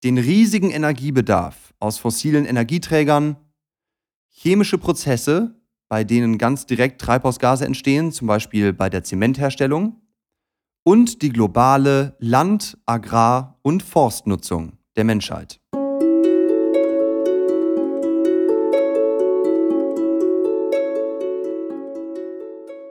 Den 0.02 0.18
riesigen 0.18 0.70
Energiebedarf 0.70 1.72
aus 1.78 1.98
fossilen 1.98 2.44
Energieträgern, 2.44 3.36
chemische 4.28 4.78
Prozesse, 4.78 5.54
bei 5.88 6.02
denen 6.02 6.38
ganz 6.38 6.66
direkt 6.66 7.00
Treibhausgase 7.00 7.64
entstehen, 7.64 8.10
zum 8.10 8.26
Beispiel 8.26 8.72
bei 8.72 8.90
der 8.90 9.04
Zementherstellung, 9.04 10.01
und 10.84 11.22
die 11.22 11.30
globale 11.30 12.16
Land-, 12.18 12.78
Agrar- 12.86 13.58
und 13.62 13.82
Forstnutzung 13.82 14.78
der 14.96 15.04
Menschheit. 15.04 15.60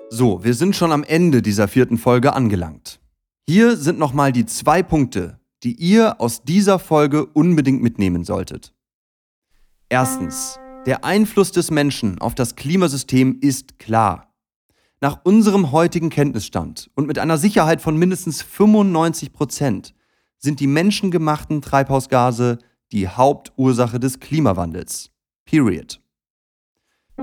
So, 0.10 0.43
wir 0.43 0.54
sind 0.54 0.75
schon 0.75 0.91
am 0.91 1.04
Ende 1.04 1.41
dieser 1.41 1.67
vierten 1.67 1.97
Folge 1.97 2.34
angelangt. 2.34 2.99
Hier 3.47 3.75
sind 3.75 3.97
nochmal 3.97 4.32
die 4.32 4.45
zwei 4.45 4.84
Punkte, 4.84 5.39
die 5.63 5.73
ihr 5.73 6.19
aus 6.19 6.43
dieser 6.43 6.80
Folge 6.80 7.25
unbedingt 7.25 7.82
mitnehmen 7.82 8.23
solltet. 8.23 8.73
Erstens, 9.89 10.60
der 10.86 11.04
Einfluss 11.06 11.51
des 11.51 11.71
Menschen 11.71 12.19
auf 12.19 12.36
das 12.36 12.56
Klimasystem 12.56 13.39
ist 13.41 13.77
klar. 13.77 14.31
Nach 15.04 15.20
unserem 15.24 15.72
heutigen 15.72 16.12
Kenntnisstand 16.12 16.92
und 16.94 17.08
mit 17.08 17.18
einer 17.18 17.40
Sicherheit 17.40 17.82
von 17.82 17.98
mindestens 17.98 18.44
95 18.44 19.34
Prozent 19.34 19.96
sind 20.38 20.60
die 20.60 20.68
menschengemachten 20.68 21.64
Treibhausgase 21.64 22.60
die 22.92 23.08
Hauptursache 23.08 24.00
des 24.00 24.20
Klimawandels. 24.20 25.10
Period. 25.44 26.00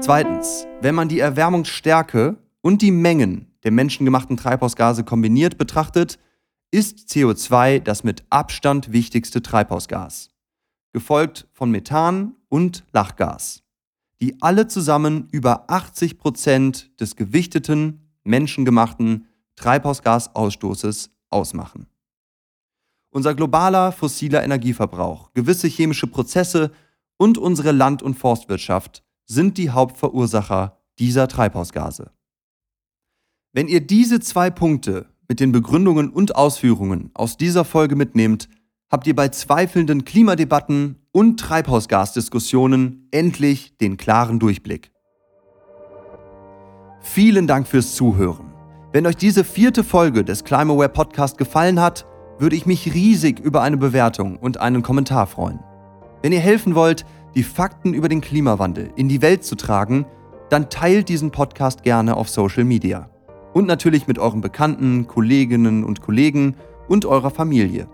Zweitens, 0.01 0.67
wenn 0.81 0.97
man 0.97 1.09
die 1.09 1.21
Erwärmungsstärke 1.21 2.39
und 2.63 2.83
die 2.83 2.91
Mengen 2.91 3.47
der 3.63 3.71
menschengemachten 3.71 4.37
Treibhausgase 4.37 5.05
kombiniert 5.05 5.57
betrachtet, 5.57 6.19
ist 6.73 7.09
CO2 7.09 7.79
das 7.79 8.03
mit 8.03 8.25
Abstand 8.29 8.91
wichtigste 8.91 9.41
Treibhausgas, 9.41 10.31
gefolgt 10.93 11.47
von 11.53 11.71
Methan 11.71 12.35
und 12.49 12.85
Lachgas 12.93 13.63
die 14.21 14.41
alle 14.43 14.67
zusammen 14.67 15.29
über 15.31 15.71
80 15.71 16.19
Prozent 16.19 17.01
des 17.01 17.17
gewichteten, 17.17 18.11
menschengemachten 18.25 19.27
Treibhausgasausstoßes 19.57 21.11
ausmachen. 21.31 21.87
Unser 23.11 23.35
globaler 23.35 23.93
fossiler 23.93 24.45
Energieverbrauch, 24.45 25.33
gewisse 25.35 25.69
chemische 25.69 26.07
Prozesse 26.07 26.73
und 27.17 27.39
unsere 27.39 27.73
Land- 27.73 28.03
und 28.03 28.15
Forstwirtschaft 28.15 29.03
sind 29.25 29.59
die 29.59 29.71
Hauptverursacher 29.71 30.79
dieser 30.99 31.29
Treibhausgase. 31.29 32.11
Wenn 33.53 33.69
ihr 33.69 33.81
diese 33.81 34.21
zwei 34.21 34.51
Punkte 34.51 35.07
mit 35.27 35.41
den 35.41 35.53
Begründungen 35.53 36.11
und 36.11 36.37
Ausführungen 36.37 37.11
aus 37.15 37.37
dieser 37.37 37.65
Folge 37.65 37.97
mitnehmt, 37.97 38.49
habt 38.91 39.07
ihr 39.07 39.15
bei 39.15 39.29
zweifelnden 39.29 40.05
Klimadebatten 40.05 40.97
und 41.13 41.39
Treibhausgasdiskussionen 41.41 43.09
endlich 43.11 43.77
den 43.79 43.97
klaren 43.97 44.39
Durchblick. 44.39 44.91
Vielen 47.01 47.47
Dank 47.47 47.67
fürs 47.67 47.95
Zuhören. 47.95 48.53
Wenn 48.93 49.07
euch 49.07 49.17
diese 49.17 49.45
vierte 49.45 49.85
Folge 49.85 50.25
des 50.25 50.45
Climaware 50.45 50.89
Podcast 50.89 51.39
gefallen 51.39 51.81
hat, 51.81 52.07
würde 52.39 52.57
ich 52.57 52.67
mich 52.67 52.95
riesig 52.95 53.41
über 53.41 53.63
eine 53.63 53.77
Bewertung 53.77 54.37
und 54.37 54.59
einen 54.59 54.83
Kommentar 54.83 55.27
freuen. 55.27 55.61
Wenn 56.23 56.33
ihr 56.33 56.41
helfen 56.41 56.75
wollt, 56.75 57.05
die 57.35 57.43
Fakten 57.43 57.95
über 57.95 58.09
den 58.09 58.21
Klimawandel 58.21 58.91
in 58.97 59.09
die 59.09 59.23
Welt 59.23 59.45
zu 59.45 59.55
tragen, 59.55 60.07
dann 60.49 60.71
teilt 60.71 61.09
diesen 61.09 61.31
Podcast 61.31 61.83
gerne 61.83 62.17
auf 62.17 62.29
Social 62.29 62.65
Media. 62.65 63.11
Und 63.53 63.67
natürlich 63.67 64.07
mit 64.07 64.19
euren 64.19 64.41
Bekannten, 64.41 65.07
Kolleginnen 65.07 65.85
und 65.85 66.01
Kollegen 66.01 66.55
und 66.89 67.05
eurer 67.05 67.31
Familie. 67.31 67.89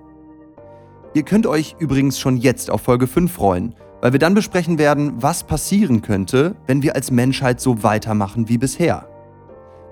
Ihr 1.14 1.22
könnt 1.22 1.46
euch 1.46 1.77
übrigens 1.79 2.18
schon 2.18 2.37
jetzt 2.37 2.70
auf 2.70 2.83
Folge 2.83 3.07
5 3.07 3.33
freuen, 3.33 3.77
weil 4.00 4.11
wir 4.11 4.18
dann 4.18 4.35
besprechen 4.35 4.79
werden, 4.79 5.22
was 5.22 5.44
passieren 5.44 6.03
könnte, 6.03 6.57
wenn 6.66 6.83
wir 6.83 6.96
als 6.96 7.12
Menschheit 7.12 7.61
so 7.61 7.85
weitermachen 7.85 8.48
wie 8.48 8.59
bisher. 8.59 9.09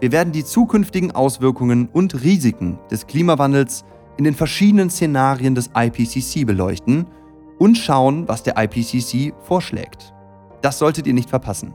Wir 0.00 0.10
werden 0.10 0.32
die 0.32 0.44
zukünftigen 0.44 1.12
Auswirkungen 1.12 1.88
und 1.92 2.24
Risiken 2.24 2.80
des 2.90 3.06
Klimawandels 3.06 3.84
in 4.16 4.24
den 4.24 4.34
verschiedenen 4.34 4.90
Szenarien 4.90 5.54
des 5.54 5.70
IPCC 5.76 6.44
beleuchten 6.44 7.06
und 7.60 7.78
schauen, 7.78 8.26
was 8.26 8.42
der 8.42 8.56
IPCC 8.58 9.32
vorschlägt. 9.44 10.12
Das 10.60 10.80
solltet 10.80 11.06
ihr 11.06 11.14
nicht 11.14 11.30
verpassen. 11.30 11.72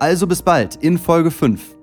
Also 0.00 0.26
bis 0.26 0.42
bald 0.42 0.74
in 0.74 0.98
Folge 0.98 1.30
5 1.30 1.76